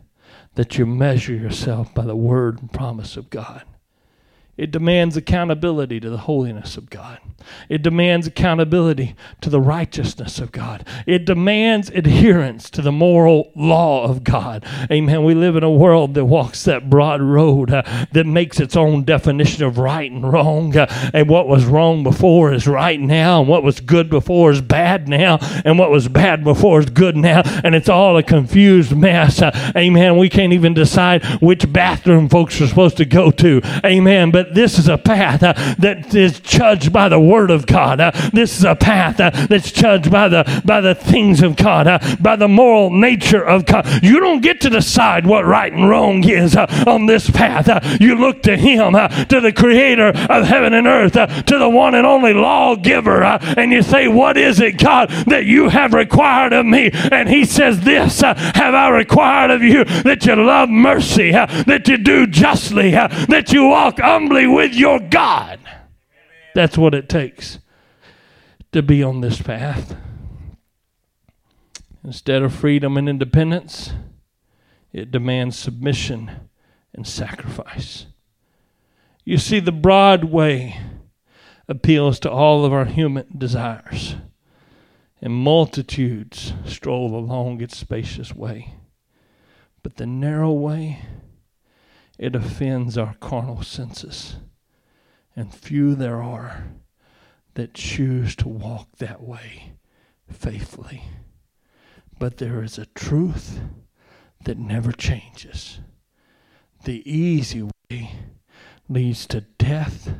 that 0.56 0.76
you 0.76 0.84
measure 0.84 1.34
yourself 1.34 1.94
by 1.94 2.04
the 2.04 2.16
word 2.16 2.60
and 2.60 2.72
promise 2.72 3.16
of 3.16 3.30
God. 3.30 3.62
It 4.56 4.70
demands 4.70 5.16
accountability 5.16 6.00
to 6.00 6.10
the 6.10 6.18
holiness 6.18 6.76
of 6.76 6.90
God. 6.90 7.18
It 7.68 7.82
demands 7.82 8.26
accountability 8.26 9.14
to 9.40 9.50
the 9.50 9.60
righteousness 9.60 10.38
of 10.38 10.52
God. 10.52 10.86
It 11.06 11.24
demands 11.24 11.90
adherence 11.90 12.70
to 12.70 12.82
the 12.82 12.92
moral 12.92 13.52
law 13.54 14.04
of 14.04 14.24
God. 14.24 14.64
Amen. 14.90 15.24
We 15.24 15.34
live 15.34 15.56
in 15.56 15.62
a 15.62 15.70
world 15.70 16.14
that 16.14 16.24
walks 16.24 16.64
that 16.64 16.88
broad 16.88 17.20
road 17.20 17.70
uh, 17.70 17.82
that 18.12 18.26
makes 18.26 18.60
its 18.60 18.76
own 18.76 19.04
definition 19.04 19.64
of 19.64 19.78
right 19.78 20.10
and 20.10 20.30
wrong. 20.30 20.76
Uh, 20.76 20.86
and 21.12 21.28
what 21.28 21.48
was 21.48 21.64
wrong 21.64 22.02
before 22.02 22.52
is 22.52 22.66
right 22.66 23.00
now, 23.00 23.40
and 23.40 23.48
what 23.48 23.62
was 23.62 23.80
good 23.80 24.08
before 24.08 24.50
is 24.50 24.60
bad 24.60 25.08
now, 25.08 25.38
and 25.64 25.78
what 25.78 25.90
was 25.90 26.08
bad 26.08 26.44
before 26.44 26.80
is 26.80 26.86
good 26.86 27.16
now. 27.16 27.42
And 27.62 27.74
it's 27.74 27.88
all 27.88 28.16
a 28.16 28.22
confused 28.22 28.96
mess. 28.96 29.42
Uh, 29.42 29.72
amen. 29.76 30.16
We 30.16 30.28
can't 30.28 30.52
even 30.52 30.74
decide 30.74 31.24
which 31.42 31.70
bathroom 31.72 32.28
folks 32.28 32.60
are 32.60 32.66
supposed 32.66 32.96
to 32.98 33.04
go 33.04 33.30
to. 33.32 33.60
Amen. 33.84 34.30
But 34.30 34.43
this 34.52 34.78
is 34.78 34.88
a 34.88 34.98
path 34.98 35.42
uh, 35.42 35.54
that 35.78 36.14
is 36.14 36.40
judged 36.40 36.92
by 36.92 37.08
the 37.08 37.20
Word 37.20 37.50
of 37.50 37.66
God. 37.66 38.00
Uh, 38.00 38.10
this 38.32 38.58
is 38.58 38.64
a 38.64 38.74
path 38.74 39.20
uh, 39.20 39.30
that's 39.48 39.70
judged 39.72 40.10
by 40.10 40.28
the 40.28 40.62
by 40.64 40.80
the 40.80 40.94
things 40.94 41.42
of 41.42 41.56
God, 41.56 41.86
uh, 41.86 41.98
by 42.20 42.36
the 42.36 42.48
moral 42.48 42.90
nature 42.90 43.44
of 43.44 43.64
God. 43.64 43.86
You 44.02 44.20
don't 44.20 44.40
get 44.40 44.60
to 44.62 44.70
decide 44.70 45.26
what 45.26 45.44
right 45.44 45.72
and 45.72 45.88
wrong 45.88 46.24
is 46.24 46.56
uh, 46.56 46.84
on 46.86 47.06
this 47.06 47.30
path. 47.30 47.68
Uh, 47.68 47.80
you 48.00 48.16
look 48.16 48.42
to 48.42 48.56
Him, 48.56 48.92
to 48.94 49.40
the 49.40 49.52
Creator 49.52 50.08
of 50.08 50.46
heaven 50.46 50.74
and 50.74 50.86
earth, 50.86 51.12
to 51.12 51.58
the 51.58 51.68
one 51.68 51.94
and 51.94 52.06
only 52.06 52.34
lawgiver, 52.34 53.22
and 53.22 53.72
you 53.72 53.82
say, 53.82 54.08
"What 54.08 54.36
is 54.36 54.60
it, 54.60 54.78
God, 54.78 55.10
that 55.26 55.44
you 55.44 55.68
have 55.68 55.94
required 55.94 56.52
of 56.52 56.66
me?" 56.66 56.90
And 56.92 57.28
He 57.28 57.44
says, 57.44 57.80
"This 57.80 58.20
have 58.20 58.74
I 58.74 58.88
required 58.90 59.50
of 59.50 59.62
you: 59.62 59.84
that 59.84 60.26
you 60.26 60.36
love 60.36 60.68
mercy, 60.68 61.30
that 61.30 61.88
you 61.88 61.96
do 61.96 62.26
justly, 62.26 62.90
that 62.90 63.52
you 63.52 63.66
walk 63.66 64.00
humbly." 64.00 64.33
With 64.34 64.74
your 64.74 64.98
God. 64.98 65.60
That's 66.54 66.76
what 66.76 66.94
it 66.94 67.08
takes 67.08 67.58
to 68.72 68.82
be 68.82 69.02
on 69.02 69.20
this 69.20 69.40
path. 69.40 69.96
Instead 72.02 72.42
of 72.42 72.52
freedom 72.52 72.96
and 72.96 73.08
independence, 73.08 73.92
it 74.92 75.10
demands 75.10 75.58
submission 75.58 76.30
and 76.92 77.06
sacrifice. 77.06 78.06
You 79.24 79.38
see, 79.38 79.58
the 79.58 79.72
broad 79.72 80.24
way 80.24 80.80
appeals 81.66 82.20
to 82.20 82.30
all 82.30 82.64
of 82.64 82.72
our 82.72 82.84
human 82.84 83.26
desires, 83.38 84.16
and 85.22 85.32
multitudes 85.32 86.52
stroll 86.66 87.16
along 87.16 87.62
its 87.62 87.76
spacious 87.76 88.34
way. 88.34 88.74
But 89.82 89.96
the 89.96 90.06
narrow 90.06 90.52
way, 90.52 91.00
it 92.18 92.34
offends 92.34 92.96
our 92.96 93.14
carnal 93.14 93.62
senses. 93.62 94.36
And 95.36 95.52
few 95.52 95.94
there 95.94 96.22
are 96.22 96.74
that 97.54 97.74
choose 97.74 98.36
to 98.36 98.48
walk 98.48 98.96
that 98.98 99.22
way 99.22 99.74
faithfully. 100.30 101.04
But 102.18 102.38
there 102.38 102.62
is 102.62 102.78
a 102.78 102.86
truth 102.86 103.60
that 104.44 104.58
never 104.58 104.92
changes. 104.92 105.80
The 106.84 107.02
easy 107.10 107.62
way 107.62 108.12
leads 108.88 109.26
to 109.28 109.40
death 109.40 110.14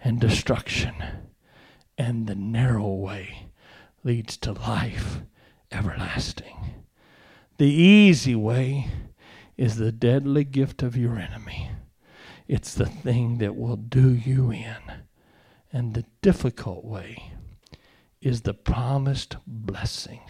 and 0.00 0.20
destruction, 0.20 0.94
and 1.96 2.26
the 2.26 2.34
narrow 2.34 2.94
way 2.94 3.50
leads 4.04 4.36
to 4.38 4.52
life 4.52 5.20
everlasting. 5.70 6.84
The 7.58 7.66
easy 7.66 8.34
way 8.34 8.90
is 9.58 9.76
the 9.76 9.92
deadly 9.92 10.44
gift 10.44 10.82
of 10.82 10.96
your 10.96 11.18
enemy. 11.18 11.70
It's 12.46 12.74
the 12.74 12.86
thing 12.86 13.38
that 13.38 13.56
will 13.56 13.76
do 13.76 14.14
you 14.14 14.50
in. 14.52 14.76
And 15.72 15.92
the 15.92 16.04
difficult 16.22 16.84
way 16.84 17.32
is 18.22 18.42
the 18.42 18.54
promised 18.54 19.36
blessing 19.46 20.20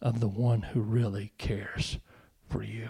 of 0.00 0.20
the 0.20 0.28
one 0.28 0.62
who 0.62 0.80
really 0.80 1.32
cares 1.38 1.98
for 2.48 2.62
you. 2.62 2.88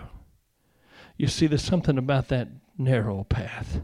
You 1.16 1.29
see, 1.29 1.46
there's 1.46 1.62
something 1.62 1.96
about 1.96 2.29
that 2.29 2.48
narrow 2.77 3.25
path, 3.25 3.83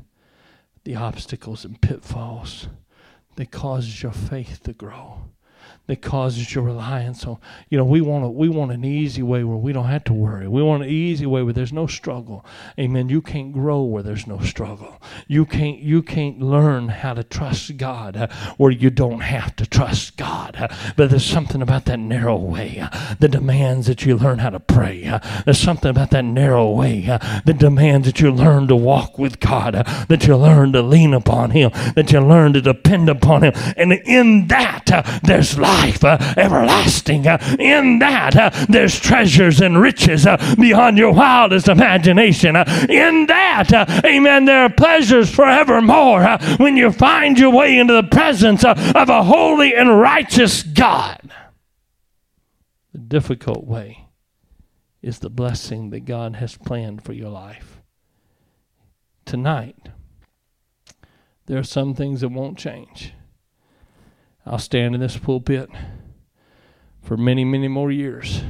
the 0.85 0.97
obstacles 0.97 1.65
and 1.65 1.81
pitfalls 1.81 2.69
that 3.37 3.53
causes 3.53 4.03
your 4.03 4.13
faith 4.13 4.63
to 4.65 4.73
grow 4.73 5.31
that 5.89 6.03
causes 6.03 6.55
your 6.55 6.65
reliance 6.65 7.25
on. 7.25 7.39
You 7.71 7.79
know, 7.79 7.85
we 7.85 8.03
want 8.03 8.23
a, 8.23 8.29
we 8.29 8.51
want 8.51 8.73
an 8.73 8.85
easy 8.85 9.23
way 9.23 9.43
where 9.43 9.57
we 9.57 9.73
don't 9.73 9.87
have 9.87 10.05
to 10.05 10.13
worry. 10.13 10.47
We 10.47 10.63
want 10.63 10.83
an 10.83 10.91
easy 10.91 11.25
way 11.25 11.43
where 11.43 11.55
there's 11.55 11.73
no 11.73 11.87
struggle. 11.87 12.45
Amen. 12.79 13.09
You 13.09 13.23
can't 13.23 13.53
grow 13.53 13.83
where 13.83 14.03
there's 14.03 14.27
no 14.27 14.39
struggle. 14.41 15.01
You 15.27 15.47
can't 15.47 15.79
you 15.79 16.03
can't 16.03 16.41
learn 16.41 16.89
how 16.89 17.15
to 17.15 17.25
trust 17.25 17.79
God 17.79 18.19
uh, 18.19 18.29
where 18.59 18.71
you 18.71 18.91
don't 18.91 19.21
have 19.21 19.57
to 19.57 19.67
trust 19.67 20.19
God. 20.19 20.57
Uh, 20.57 20.69
but 20.95 21.09
there's 21.09 21.25
something 21.25 21.63
about 21.63 21.87
that 21.87 21.99
narrow 21.99 22.37
way 22.37 22.79
uh, 22.81 23.15
that 23.19 23.31
demands 23.31 23.87
that 23.87 24.05
you 24.05 24.15
learn 24.15 24.41
how 24.41 24.51
to 24.51 24.61
pray. 24.61 25.07
Uh, 25.07 25.21
there's 25.47 25.59
something 25.59 25.89
about 25.89 26.11
that 26.11 26.25
narrow 26.25 26.71
way 26.71 27.09
uh, 27.09 27.19
that 27.47 27.59
demands 27.59 28.07
that 28.07 28.21
you 28.21 28.31
learn 28.31 28.69
to 28.69 28.77
walk 28.77 29.19
with 29.19 29.41
God, 29.41 29.75
uh, 29.75 29.85
that 30.09 30.27
you 30.27 30.37
learn 30.37 30.73
to 30.75 30.83
lean 30.83 31.15
upon 31.15 31.53
Him, 31.53 31.71
that 31.95 32.13
you 32.13 32.21
learn 32.21 32.53
to 32.53 32.61
depend 32.61 33.09
upon 33.09 33.43
Him, 33.45 33.53
and 33.79 33.95
in 33.95 34.49
that 34.49 35.21
there's 35.25 35.59
life 35.59 35.78
life 35.79 36.05
uh, 36.05 36.19
everlasting. 36.37 37.27
Uh, 37.27 37.39
in 37.59 37.99
that, 38.01 38.37
uh, 38.37 38.51
there's 38.69 38.99
treasures 38.99 39.61
and 39.61 39.81
riches 39.81 40.27
beyond 40.59 40.99
your 40.99 41.13
wildest 41.13 41.69
imagination. 41.69 42.57
In 42.57 43.27
that, 43.27 43.73
amen, 44.05 44.45
there 44.45 44.65
are 44.65 44.71
pleasures 44.71 45.35
forevermore 45.35 46.39
when 46.59 46.77
you 46.77 46.93
find 46.93 47.39
your 47.39 47.51
way 47.51 47.79
into 47.79 47.95
the 47.95 48.03
presence 48.03 48.65
of 48.65 49.09
a 49.09 49.23
holy 49.23 49.75
and 49.75 49.99
righteous 49.99 50.63
God. 50.63 51.31
The 52.93 52.99
difficult 52.99 53.65
way 53.65 54.07
is 55.03 55.21
the 55.21 55.31
blessing 55.31 55.91
that 55.91 56.01
God 56.01 56.37
has 56.37 56.57
planned 56.57 57.05
for 57.05 57.13
your 57.13 57.31
life. 57.31 57.81
Tonight, 59.25 59.77
there 61.47 61.59
are 61.59 61.65
some 61.65 61.95
things 61.95 62.23
that 62.23 62.31
won't 62.31 62.59
change. 62.59 63.13
I'll 64.49 64.59
stand 64.59 64.95
in 64.95 65.03
this 65.03 65.19
pulpit 65.19 65.69
for 67.03 67.19
many, 67.19 67.45
many 67.45 67.69
more 67.69 67.93
years, 67.93 68.43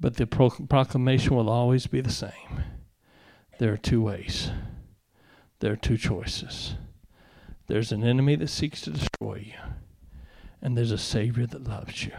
but 0.00 0.16
the 0.16 0.26
proclamation 0.26 1.36
will 1.36 1.50
always 1.50 1.86
be 1.86 2.00
the 2.00 2.10
same. 2.10 2.64
There 3.58 3.74
are 3.74 3.76
two 3.76 4.00
ways, 4.00 4.50
there 5.60 5.72
are 5.72 5.76
two 5.76 5.98
choices. 5.98 6.76
There's 7.66 7.92
an 7.92 8.04
enemy 8.04 8.36
that 8.36 8.48
seeks 8.48 8.80
to 8.82 8.90
destroy 8.90 9.44
you, 9.48 9.74
and 10.62 10.78
there's 10.78 10.92
a 10.92 10.98
Savior 10.98 11.46
that 11.46 11.68
loves 11.68 12.06
you. 12.06 12.12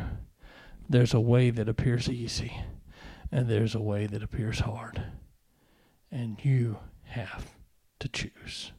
There's 0.87 1.15
a 1.15 1.19
way 1.19 1.49
that 1.49 1.67
appears 1.67 2.07
easy, 2.07 2.61
and 3.31 3.49
there's 3.49 3.73
a 3.73 3.81
way 3.81 4.05
that 4.05 4.21
appears 4.21 4.59
hard. 4.59 5.01
And 6.11 6.37
you 6.45 6.77
have 7.05 7.55
to 7.99 8.07
choose. 8.07 8.71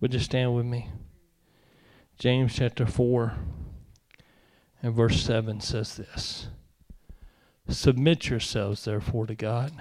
Would 0.00 0.14
you 0.14 0.20
stand 0.20 0.54
with 0.54 0.64
me? 0.64 0.88
James 2.18 2.54
chapter 2.54 2.86
4 2.86 3.34
and 4.82 4.94
verse 4.94 5.20
7 5.22 5.60
says 5.60 5.96
this 5.96 6.48
Submit 7.68 8.28
yourselves, 8.28 8.84
therefore, 8.84 9.26
to 9.26 9.34
God. 9.34 9.72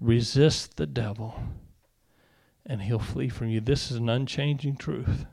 Resist 0.00 0.76
the 0.76 0.86
devil, 0.86 1.40
and 2.64 2.82
he'll 2.82 2.98
flee 2.98 3.28
from 3.28 3.48
you. 3.48 3.60
This 3.60 3.90
is 3.90 3.98
an 3.98 4.08
unchanging 4.08 4.76
truth. 4.76 5.26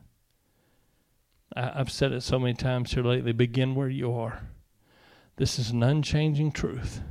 I, 1.56 1.78
have 1.78 1.92
said 1.92 2.12
it 2.12 2.22
so 2.22 2.40
many 2.40 2.54
times 2.54 2.94
here 2.94 3.04
lately 3.04 3.32
begin 3.32 3.76
where 3.76 3.90
you 3.90 4.14
are. 4.14 4.42
This 5.38 5.58
is 5.58 5.72
an 5.72 5.84
unchanging 5.84 6.52
truth. 6.52 7.02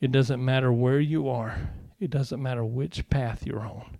It 0.00 0.12
doesn't 0.12 0.44
matter 0.44 0.72
where 0.72 1.00
you 1.00 1.28
are, 1.28 1.70
it 2.00 2.10
doesn't 2.10 2.42
matter 2.42 2.64
which 2.64 3.08
path 3.08 3.46
you're 3.46 3.60
on. 3.60 3.98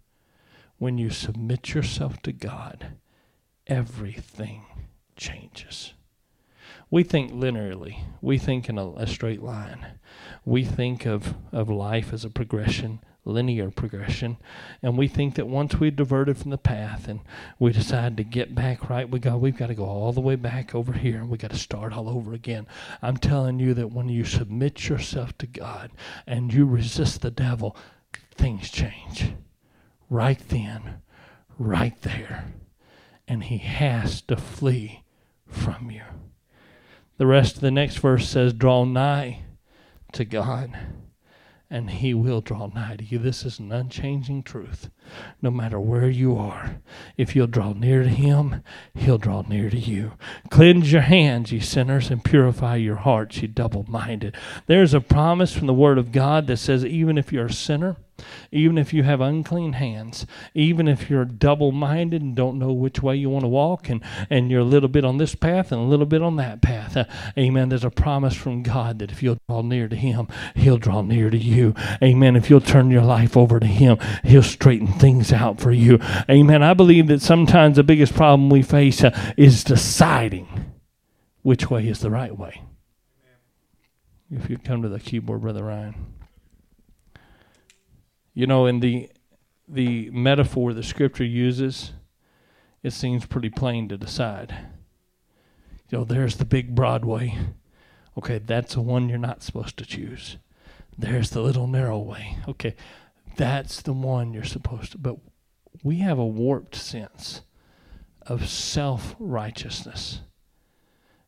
When 0.78 0.98
you 0.98 1.10
submit 1.10 1.74
yourself 1.74 2.20
to 2.22 2.32
God, 2.32 2.96
everything 3.66 4.64
changes. 5.16 5.94
We 6.90 7.04
think 7.04 7.32
linearly. 7.32 8.00
We 8.20 8.36
think 8.36 8.68
in 8.68 8.76
a, 8.76 8.90
a, 8.92 9.06
straight 9.06 9.42
line. 9.42 9.86
We 10.44 10.64
think 10.64 11.06
of, 11.06 11.34
of 11.50 11.70
life 11.70 12.12
as 12.12 12.24
a 12.24 12.28
progression, 12.30 13.00
linear 13.24 13.70
progression, 13.70 14.36
and 14.82 14.98
we 14.98 15.08
think 15.08 15.36
that 15.36 15.46
once 15.46 15.76
we 15.76 15.90
diverted 15.90 16.36
from 16.36 16.50
the 16.50 16.58
path 16.58 17.08
and 17.08 17.20
we 17.58 17.72
decide 17.72 18.18
to 18.18 18.24
get 18.24 18.54
back 18.54 18.90
right 18.90 19.08
with 19.08 19.22
God, 19.22 19.40
we've 19.40 19.56
got 19.56 19.68
to 19.68 19.74
go 19.74 19.86
all 19.86 20.12
the 20.12 20.20
way 20.20 20.36
back 20.36 20.74
over 20.74 20.92
here 20.92 21.16
and 21.16 21.30
we've 21.30 21.40
got 21.40 21.52
to 21.52 21.56
start 21.56 21.94
all 21.94 22.10
over 22.10 22.34
again. 22.34 22.66
I'm 23.00 23.16
telling 23.16 23.58
you 23.58 23.72
that 23.74 23.92
when 23.92 24.10
you 24.10 24.24
submit 24.24 24.88
yourself 24.88 25.38
to 25.38 25.46
God 25.46 25.92
and 26.26 26.52
you 26.52 26.66
resist 26.66 27.22
the 27.22 27.30
devil, 27.30 27.74
things 28.34 28.70
change 28.70 29.32
right 30.10 30.38
then, 30.48 31.00
right 31.58 31.98
there. 32.02 32.52
And 33.28 33.44
he 33.44 33.58
has 33.58 34.20
to 34.22 34.36
flee 34.36 35.04
from 35.46 35.90
you. 35.90 36.02
The 37.18 37.26
rest 37.26 37.56
of 37.56 37.60
the 37.60 37.70
next 37.70 37.98
verse 37.98 38.28
says, 38.28 38.52
Draw 38.52 38.84
nigh 38.86 39.42
to 40.12 40.24
God, 40.24 40.76
and 41.70 41.90
he 41.90 42.14
will 42.14 42.40
draw 42.40 42.66
nigh 42.66 42.96
to 42.96 43.04
you. 43.04 43.18
This 43.18 43.44
is 43.44 43.58
an 43.58 43.70
unchanging 43.70 44.42
truth. 44.42 44.90
No 45.40 45.50
matter 45.50 45.78
where 45.78 46.08
you 46.08 46.36
are, 46.36 46.80
if 47.16 47.36
you'll 47.36 47.46
draw 47.46 47.72
near 47.72 48.02
to 48.02 48.08
him, 48.08 48.62
he'll 48.94 49.18
draw 49.18 49.42
near 49.42 49.70
to 49.70 49.78
you. 49.78 50.12
Cleanse 50.50 50.92
your 50.92 51.02
hands, 51.02 51.52
ye 51.52 51.60
sinners, 51.60 52.10
and 52.10 52.24
purify 52.24 52.76
your 52.76 52.96
hearts, 52.96 53.40
ye 53.40 53.46
double 53.46 53.84
minded. 53.88 54.36
There's 54.66 54.94
a 54.94 55.00
promise 55.00 55.54
from 55.54 55.66
the 55.66 55.74
Word 55.74 55.98
of 55.98 56.12
God 56.12 56.46
that 56.48 56.58
says, 56.58 56.84
even 56.84 57.16
if 57.16 57.32
you're 57.32 57.46
a 57.46 57.52
sinner, 57.52 57.96
even 58.50 58.78
if 58.78 58.92
you 58.92 59.02
have 59.02 59.20
unclean 59.20 59.74
hands, 59.74 60.26
even 60.54 60.88
if 60.88 61.08
you're 61.08 61.24
double 61.24 61.72
minded 61.72 62.22
and 62.22 62.34
don't 62.34 62.58
know 62.58 62.72
which 62.72 63.02
way 63.02 63.16
you 63.16 63.30
want 63.30 63.44
to 63.44 63.48
walk, 63.48 63.88
and, 63.88 64.02
and 64.30 64.50
you're 64.50 64.60
a 64.60 64.64
little 64.64 64.88
bit 64.88 65.04
on 65.04 65.18
this 65.18 65.34
path 65.34 65.72
and 65.72 65.80
a 65.80 65.84
little 65.84 66.06
bit 66.06 66.22
on 66.22 66.36
that 66.36 66.62
path. 66.62 66.96
Uh, 66.96 67.04
amen. 67.36 67.68
There's 67.68 67.84
a 67.84 67.90
promise 67.90 68.34
from 68.34 68.62
God 68.62 68.98
that 68.98 69.10
if 69.10 69.22
you'll 69.22 69.38
draw 69.48 69.62
near 69.62 69.88
to 69.88 69.96
Him, 69.96 70.28
He'll 70.54 70.78
draw 70.78 71.02
near 71.02 71.30
to 71.30 71.38
you. 71.38 71.74
Amen. 72.02 72.36
If 72.36 72.50
you'll 72.50 72.60
turn 72.60 72.90
your 72.90 73.02
life 73.02 73.36
over 73.36 73.60
to 73.60 73.66
Him, 73.66 73.98
He'll 74.24 74.42
straighten 74.42 74.88
things 74.88 75.32
out 75.32 75.60
for 75.60 75.72
you. 75.72 75.98
Amen. 76.30 76.62
I 76.62 76.74
believe 76.74 77.06
that 77.08 77.22
sometimes 77.22 77.76
the 77.76 77.82
biggest 77.82 78.14
problem 78.14 78.50
we 78.50 78.62
face 78.62 79.02
uh, 79.02 79.16
is 79.36 79.64
deciding 79.64 80.72
which 81.42 81.70
way 81.70 81.88
is 81.88 82.00
the 82.00 82.10
right 82.10 82.36
way. 82.36 82.62
If 84.30 84.48
you 84.48 84.56
come 84.56 84.82
to 84.82 84.88
the 84.88 85.00
keyboard, 85.00 85.42
Brother 85.42 85.64
Ryan. 85.64 85.94
You 88.34 88.46
know, 88.46 88.66
in 88.66 88.80
the 88.80 89.10
the 89.68 90.10
metaphor 90.10 90.72
the 90.72 90.82
scripture 90.82 91.24
uses, 91.24 91.92
it 92.82 92.92
seems 92.92 93.26
pretty 93.26 93.50
plain 93.50 93.88
to 93.88 93.96
decide. 93.96 94.54
You 95.88 95.98
know, 95.98 96.04
there's 96.04 96.36
the 96.36 96.44
big 96.44 96.74
broad 96.74 97.04
way. 97.04 97.38
Okay, 98.16 98.38
that's 98.38 98.74
the 98.74 98.80
one 98.80 99.08
you're 99.08 99.18
not 99.18 99.42
supposed 99.42 99.76
to 99.78 99.86
choose. 99.86 100.38
There's 100.96 101.30
the 101.30 101.42
little 101.42 101.66
narrow 101.66 101.98
way. 101.98 102.38
Okay, 102.48 102.74
that's 103.36 103.82
the 103.82 103.92
one 103.92 104.32
you're 104.32 104.44
supposed 104.44 104.92
to. 104.92 104.98
But 104.98 105.16
we 105.82 105.96
have 105.98 106.18
a 106.18 106.26
warped 106.26 106.74
sense 106.74 107.42
of 108.22 108.48
self 108.48 109.14
righteousness. 109.18 110.20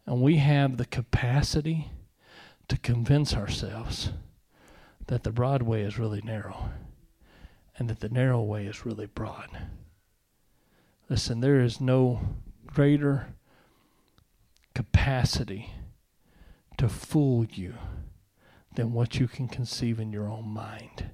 And 0.06 0.20
we 0.20 0.36
have 0.36 0.76
the 0.76 0.84
capacity 0.84 1.90
to 2.68 2.78
convince 2.78 3.34
ourselves 3.34 4.10
that 5.06 5.22
the 5.22 5.32
broad 5.32 5.62
way 5.62 5.82
is 5.82 5.98
really 5.98 6.20
narrow 6.22 6.70
and 7.76 7.88
that 7.88 8.00
the 8.00 8.08
narrow 8.08 8.42
way 8.42 8.66
is 8.66 8.86
really 8.86 9.06
broad. 9.06 9.48
Listen, 11.08 11.40
there 11.40 11.60
is 11.60 11.80
no 11.80 12.20
greater 12.66 13.34
capacity 14.74 15.70
to 16.76 16.88
fool 16.88 17.44
you 17.44 17.74
than 18.74 18.92
what 18.92 19.20
you 19.20 19.28
can 19.28 19.48
conceive 19.48 20.00
in 20.00 20.12
your 20.12 20.28
own 20.28 20.48
mind. 20.48 21.10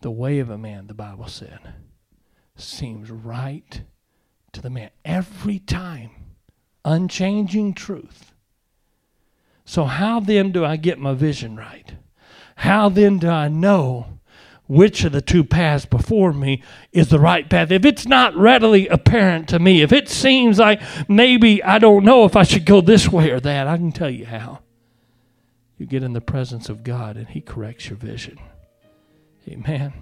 The 0.00 0.10
way 0.10 0.38
of 0.38 0.50
a 0.50 0.58
man, 0.58 0.88
the 0.88 0.94
Bible 0.94 1.28
said, 1.28 1.74
seems 2.56 3.10
right 3.10 3.82
to 4.52 4.60
the 4.60 4.70
man 4.70 4.90
every 5.04 5.58
time. 5.58 6.10
Unchanging 6.84 7.74
truth. 7.74 8.32
So, 9.64 9.84
how 9.84 10.18
then 10.18 10.50
do 10.50 10.64
I 10.64 10.76
get 10.76 10.98
my 10.98 11.14
vision 11.14 11.56
right? 11.56 11.94
How 12.56 12.88
then 12.88 13.18
do 13.18 13.28
I 13.28 13.46
know 13.48 14.18
which 14.66 15.04
of 15.04 15.12
the 15.12 15.20
two 15.20 15.44
paths 15.44 15.84
before 15.84 16.32
me 16.32 16.62
is 16.92 17.08
the 17.08 17.18
right 17.18 17.48
path. 17.48 17.70
If 17.70 17.84
it's 17.84 18.06
not 18.06 18.36
readily 18.36 18.88
apparent 18.88 19.48
to 19.48 19.58
me, 19.58 19.82
if 19.82 19.92
it 19.92 20.08
seems 20.08 20.58
like 20.58 20.80
maybe 21.08 21.62
I 21.62 21.78
don't 21.78 22.04
know 22.04 22.24
if 22.24 22.36
I 22.36 22.42
should 22.42 22.64
go 22.64 22.80
this 22.80 23.08
way 23.08 23.30
or 23.30 23.40
that, 23.40 23.66
I 23.66 23.76
can 23.76 23.92
tell 23.92 24.10
you 24.10 24.26
how. 24.26 24.60
You 25.78 25.86
get 25.86 26.02
in 26.02 26.12
the 26.12 26.20
presence 26.20 26.68
of 26.68 26.84
God 26.84 27.16
and 27.16 27.28
He 27.28 27.40
corrects 27.40 27.88
your 27.88 27.98
vision. 27.98 28.38
Amen. 29.48 29.92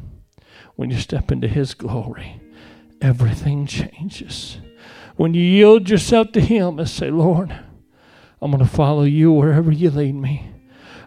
When 0.77 0.91
you 0.91 0.99
step 0.99 1.33
into 1.33 1.49
His 1.49 1.75
glory, 1.75 2.41
everything 3.01 3.67
changes. 3.67 4.59
When 5.17 5.35
you 5.35 5.43
yield 5.43 5.89
yourself 5.89 6.33
to 6.33 6.41
Him 6.41 6.79
and 6.79 6.89
say, 6.89 7.11
Lord, 7.11 7.59
I'm 8.43 8.51
going 8.51 8.65
to 8.65 8.71
follow 8.71 9.03
you 9.03 9.33
wherever 9.33 9.73
you 9.73 9.91
lead 9.91 10.15
me. 10.15 10.49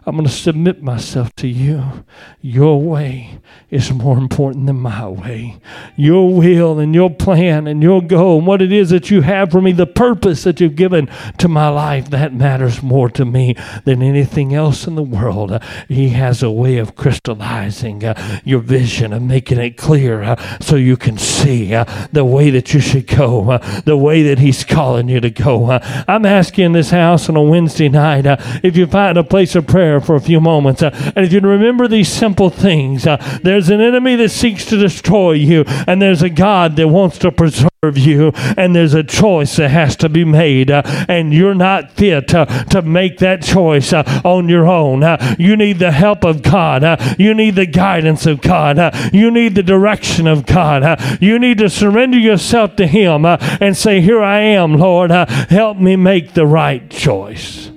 I'm 0.06 0.16
going 0.16 0.26
to 0.26 0.32
submit 0.32 0.82
myself 0.82 1.34
to 1.36 1.48
you. 1.48 2.04
Your 2.42 2.80
way 2.80 3.38
is 3.70 3.90
more 3.90 4.18
important 4.18 4.66
than 4.66 4.76
my 4.76 5.08
way. 5.08 5.58
Your 5.96 6.30
will 6.34 6.78
and 6.78 6.94
your 6.94 7.08
plan 7.08 7.66
and 7.66 7.82
your 7.82 8.02
goal 8.02 8.38
and 8.38 8.46
what 8.46 8.60
it 8.60 8.70
is 8.70 8.90
that 8.90 9.10
you 9.10 9.22
have 9.22 9.50
for 9.50 9.62
me, 9.62 9.72
the 9.72 9.86
purpose 9.86 10.44
that 10.44 10.60
you've 10.60 10.76
given 10.76 11.08
to 11.38 11.48
my 11.48 11.68
life, 11.68 12.10
that 12.10 12.34
matters 12.34 12.82
more 12.82 13.08
to 13.10 13.24
me 13.24 13.56
than 13.86 14.02
anything 14.02 14.54
else 14.54 14.86
in 14.86 14.94
the 14.94 15.02
world. 15.02 15.58
He 15.88 16.10
has 16.10 16.42
a 16.42 16.50
way 16.50 16.76
of 16.76 16.96
crystallizing 16.96 18.04
uh, 18.04 18.40
your 18.44 18.60
vision 18.60 19.14
and 19.14 19.26
making 19.26 19.58
it 19.58 19.78
clear 19.78 20.22
uh, 20.22 20.58
so 20.60 20.76
you 20.76 20.98
can 20.98 21.16
see 21.16 21.72
uh, 21.72 21.84
the 22.12 22.26
way 22.26 22.50
that 22.50 22.74
you 22.74 22.80
should 22.80 23.06
go, 23.06 23.52
uh, 23.52 23.80
the 23.82 23.96
way 23.96 24.22
that 24.24 24.38
He's 24.38 24.64
calling 24.64 25.08
you 25.08 25.20
to 25.20 25.30
go. 25.30 25.70
Uh, 25.70 26.04
I'm 26.06 26.26
asking 26.26 26.72
this 26.72 26.90
house 26.90 27.30
on 27.30 27.36
a 27.36 27.42
Wednesday 27.42 27.88
night 27.88 28.26
if 28.62 28.76
you 28.76 28.86
find 28.86 29.16
a 29.16 29.24
place 29.24 29.54
of 29.54 29.66
prayer 29.66 29.93
for 30.00 30.14
a 30.14 30.20
few 30.20 30.40
moments. 30.40 30.82
Uh, 30.82 30.90
and 31.16 31.24
if 31.24 31.32
you 31.32 31.40
remember 31.40 31.88
these 31.88 32.08
simple 32.08 32.50
things, 32.50 33.06
uh, 33.06 33.16
there's 33.42 33.68
an 33.68 33.80
enemy 33.80 34.16
that 34.16 34.30
seeks 34.30 34.64
to 34.66 34.76
destroy 34.76 35.32
you, 35.32 35.64
and 35.86 36.00
there's 36.00 36.22
a 36.22 36.30
God 36.30 36.76
that 36.76 36.88
wants 36.88 37.18
to 37.18 37.32
preserve 37.32 37.70
you 37.92 38.32
and 38.56 38.74
there's 38.74 38.94
a 38.94 39.04
choice 39.04 39.56
that 39.56 39.70
has 39.70 39.96
to 39.96 40.08
be 40.08 40.24
made 40.24 40.70
uh, 40.70 40.82
and 41.08 41.34
you're 41.34 41.54
not 41.54 41.92
fit 41.92 42.34
uh, 42.34 42.46
to 42.64 42.80
make 42.82 43.18
that 43.18 43.42
choice 43.42 43.92
uh, 43.92 44.02
on 44.24 44.48
your 44.48 44.66
own. 44.66 45.02
Uh, 45.02 45.36
you 45.38 45.56
need 45.56 45.78
the 45.78 45.90
help 45.90 46.24
of 46.24 46.42
god. 46.42 46.82
Uh, 46.82 46.96
you 47.18 47.34
need 47.34 47.54
the 47.54 47.66
guidance 47.66 48.26
of 48.26 48.40
god. 48.40 48.78
Uh, 48.78 48.90
you 49.12 49.30
need 49.30 49.54
the 49.54 49.62
direction 49.62 50.26
of 50.26 50.46
god. 50.46 51.00
You 51.20 51.38
need 51.38 51.58
to 51.58 51.68
surrender 51.68 52.18
yourself 52.18 52.76
to 52.76 52.86
him 52.86 53.24
and 53.26 53.76
say 53.76 54.00
here 54.00 54.22
i 54.22 54.40
am 54.40 54.78
lord. 54.78 55.10
Help 55.10 55.78
me 55.78 55.96
make 55.96 56.32
the 56.32 56.46
right 56.46 56.88
choice 56.90 57.73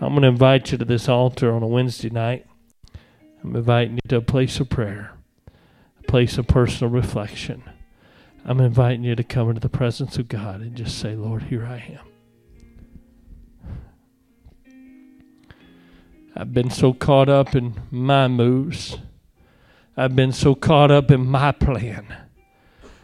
i'm 0.00 0.10
going 0.10 0.22
to 0.22 0.28
invite 0.28 0.72
you 0.72 0.78
to 0.78 0.84
this 0.84 1.08
altar 1.08 1.52
on 1.52 1.62
a 1.62 1.66
wednesday 1.66 2.10
night 2.10 2.46
i'm 3.42 3.54
inviting 3.54 3.94
you 3.94 4.08
to 4.08 4.16
a 4.16 4.20
place 4.20 4.60
of 4.60 4.68
prayer 4.68 5.12
a 5.98 6.02
place 6.02 6.38
of 6.38 6.46
personal 6.46 6.92
reflection 6.92 7.62
I'm 8.48 8.60
inviting 8.60 9.04
you 9.04 9.14
to 9.14 9.22
come 9.22 9.50
into 9.50 9.60
the 9.60 9.68
presence 9.68 10.16
of 10.16 10.26
God 10.28 10.62
and 10.62 10.74
just 10.74 10.98
say, 10.98 11.14
Lord, 11.14 11.42
here 11.44 11.66
I 11.66 11.98
am. 11.98 12.06
I've 16.34 16.54
been 16.54 16.70
so 16.70 16.94
caught 16.94 17.28
up 17.28 17.54
in 17.54 17.74
my 17.90 18.26
moves. 18.26 18.96
I've 19.98 20.16
been 20.16 20.32
so 20.32 20.54
caught 20.54 20.90
up 20.90 21.10
in 21.10 21.26
my 21.26 21.52
plan. 21.52 22.16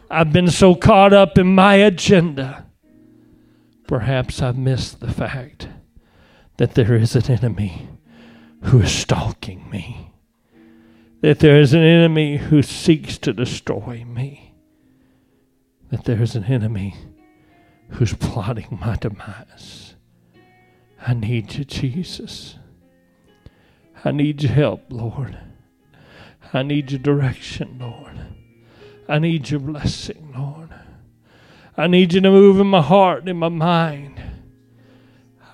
I've 0.09 0.33
been 0.33 0.49
so 0.49 0.73
caught 0.73 1.13
up 1.13 1.37
in 1.37 1.53
my 1.53 1.75
agenda. 1.75 2.65
Perhaps 3.87 4.41
I've 4.41 4.57
missed 4.57 4.99
the 4.99 5.11
fact 5.11 5.67
that 6.57 6.75
there 6.75 6.95
is 6.95 7.15
an 7.15 7.31
enemy 7.31 7.87
who 8.63 8.81
is 8.81 8.91
stalking 8.91 9.69
me, 9.69 10.11
that 11.21 11.39
there 11.39 11.59
is 11.59 11.73
an 11.73 11.83
enemy 11.83 12.37
who 12.37 12.61
seeks 12.61 13.17
to 13.19 13.33
destroy 13.33 14.03
me 14.05 14.45
that 15.89 16.05
there's 16.05 16.35
an 16.35 16.45
enemy 16.45 16.95
who's 17.91 18.13
plotting 18.13 18.79
my 18.81 18.95
demise. 18.95 19.95
I 21.07 21.13
need 21.13 21.53
you, 21.53 21.63
Jesus. 21.63 22.57
I 24.03 24.11
need 24.11 24.43
your 24.43 24.51
help, 24.51 24.83
Lord. 24.89 25.37
I 26.53 26.63
need 26.63 26.91
your 26.91 26.99
direction, 26.99 27.77
Lord. 27.79 28.19
I 29.07 29.19
need 29.19 29.49
your 29.49 29.59
blessing, 29.59 30.33
Lord. 30.35 30.69
I 31.77 31.87
need 31.87 32.13
you 32.13 32.21
to 32.21 32.31
move 32.31 32.59
in 32.59 32.67
my 32.67 32.81
heart 32.81 33.19
and 33.19 33.29
in 33.29 33.37
my 33.37 33.49
mind. 33.49 34.19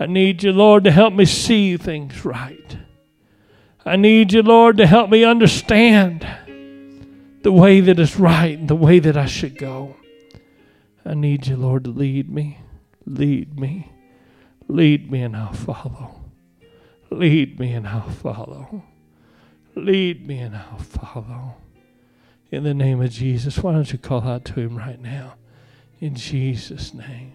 I 0.01 0.07
need 0.07 0.41
you, 0.41 0.51
Lord, 0.51 0.85
to 0.85 0.91
help 0.91 1.13
me 1.13 1.25
see 1.25 1.77
things 1.77 2.25
right. 2.25 2.75
I 3.85 3.97
need 3.97 4.33
you, 4.33 4.41
Lord, 4.41 4.77
to 4.77 4.87
help 4.87 5.11
me 5.11 5.23
understand 5.23 6.25
the 7.43 7.51
way 7.51 7.81
that 7.81 7.99
is 7.99 8.17
right 8.17 8.57
and 8.57 8.67
the 8.67 8.73
way 8.73 8.97
that 8.97 9.15
I 9.15 9.27
should 9.27 9.59
go. 9.59 9.95
I 11.05 11.13
need 11.13 11.45
you, 11.45 11.55
Lord, 11.55 11.83
to 11.83 11.91
lead 11.91 12.31
me. 12.31 12.57
Lead 13.05 13.59
me. 13.59 13.91
Lead 14.67 15.11
me 15.11 15.21
and 15.21 15.37
I'll 15.37 15.53
follow. 15.53 16.23
Lead 17.11 17.59
me 17.59 17.71
and 17.73 17.87
I'll 17.87 18.09
follow. 18.09 18.83
Lead 19.75 20.25
me 20.25 20.39
and 20.39 20.55
I'll 20.55 20.79
follow. 20.79 21.57
In 22.49 22.63
the 22.63 22.73
name 22.73 23.03
of 23.03 23.11
Jesus, 23.11 23.59
why 23.59 23.73
don't 23.73 23.91
you 23.91 23.99
call 23.99 24.23
out 24.23 24.45
to 24.45 24.61
him 24.61 24.79
right 24.79 24.99
now? 24.99 25.35
In 25.99 26.15
Jesus' 26.15 26.91
name. 26.91 27.33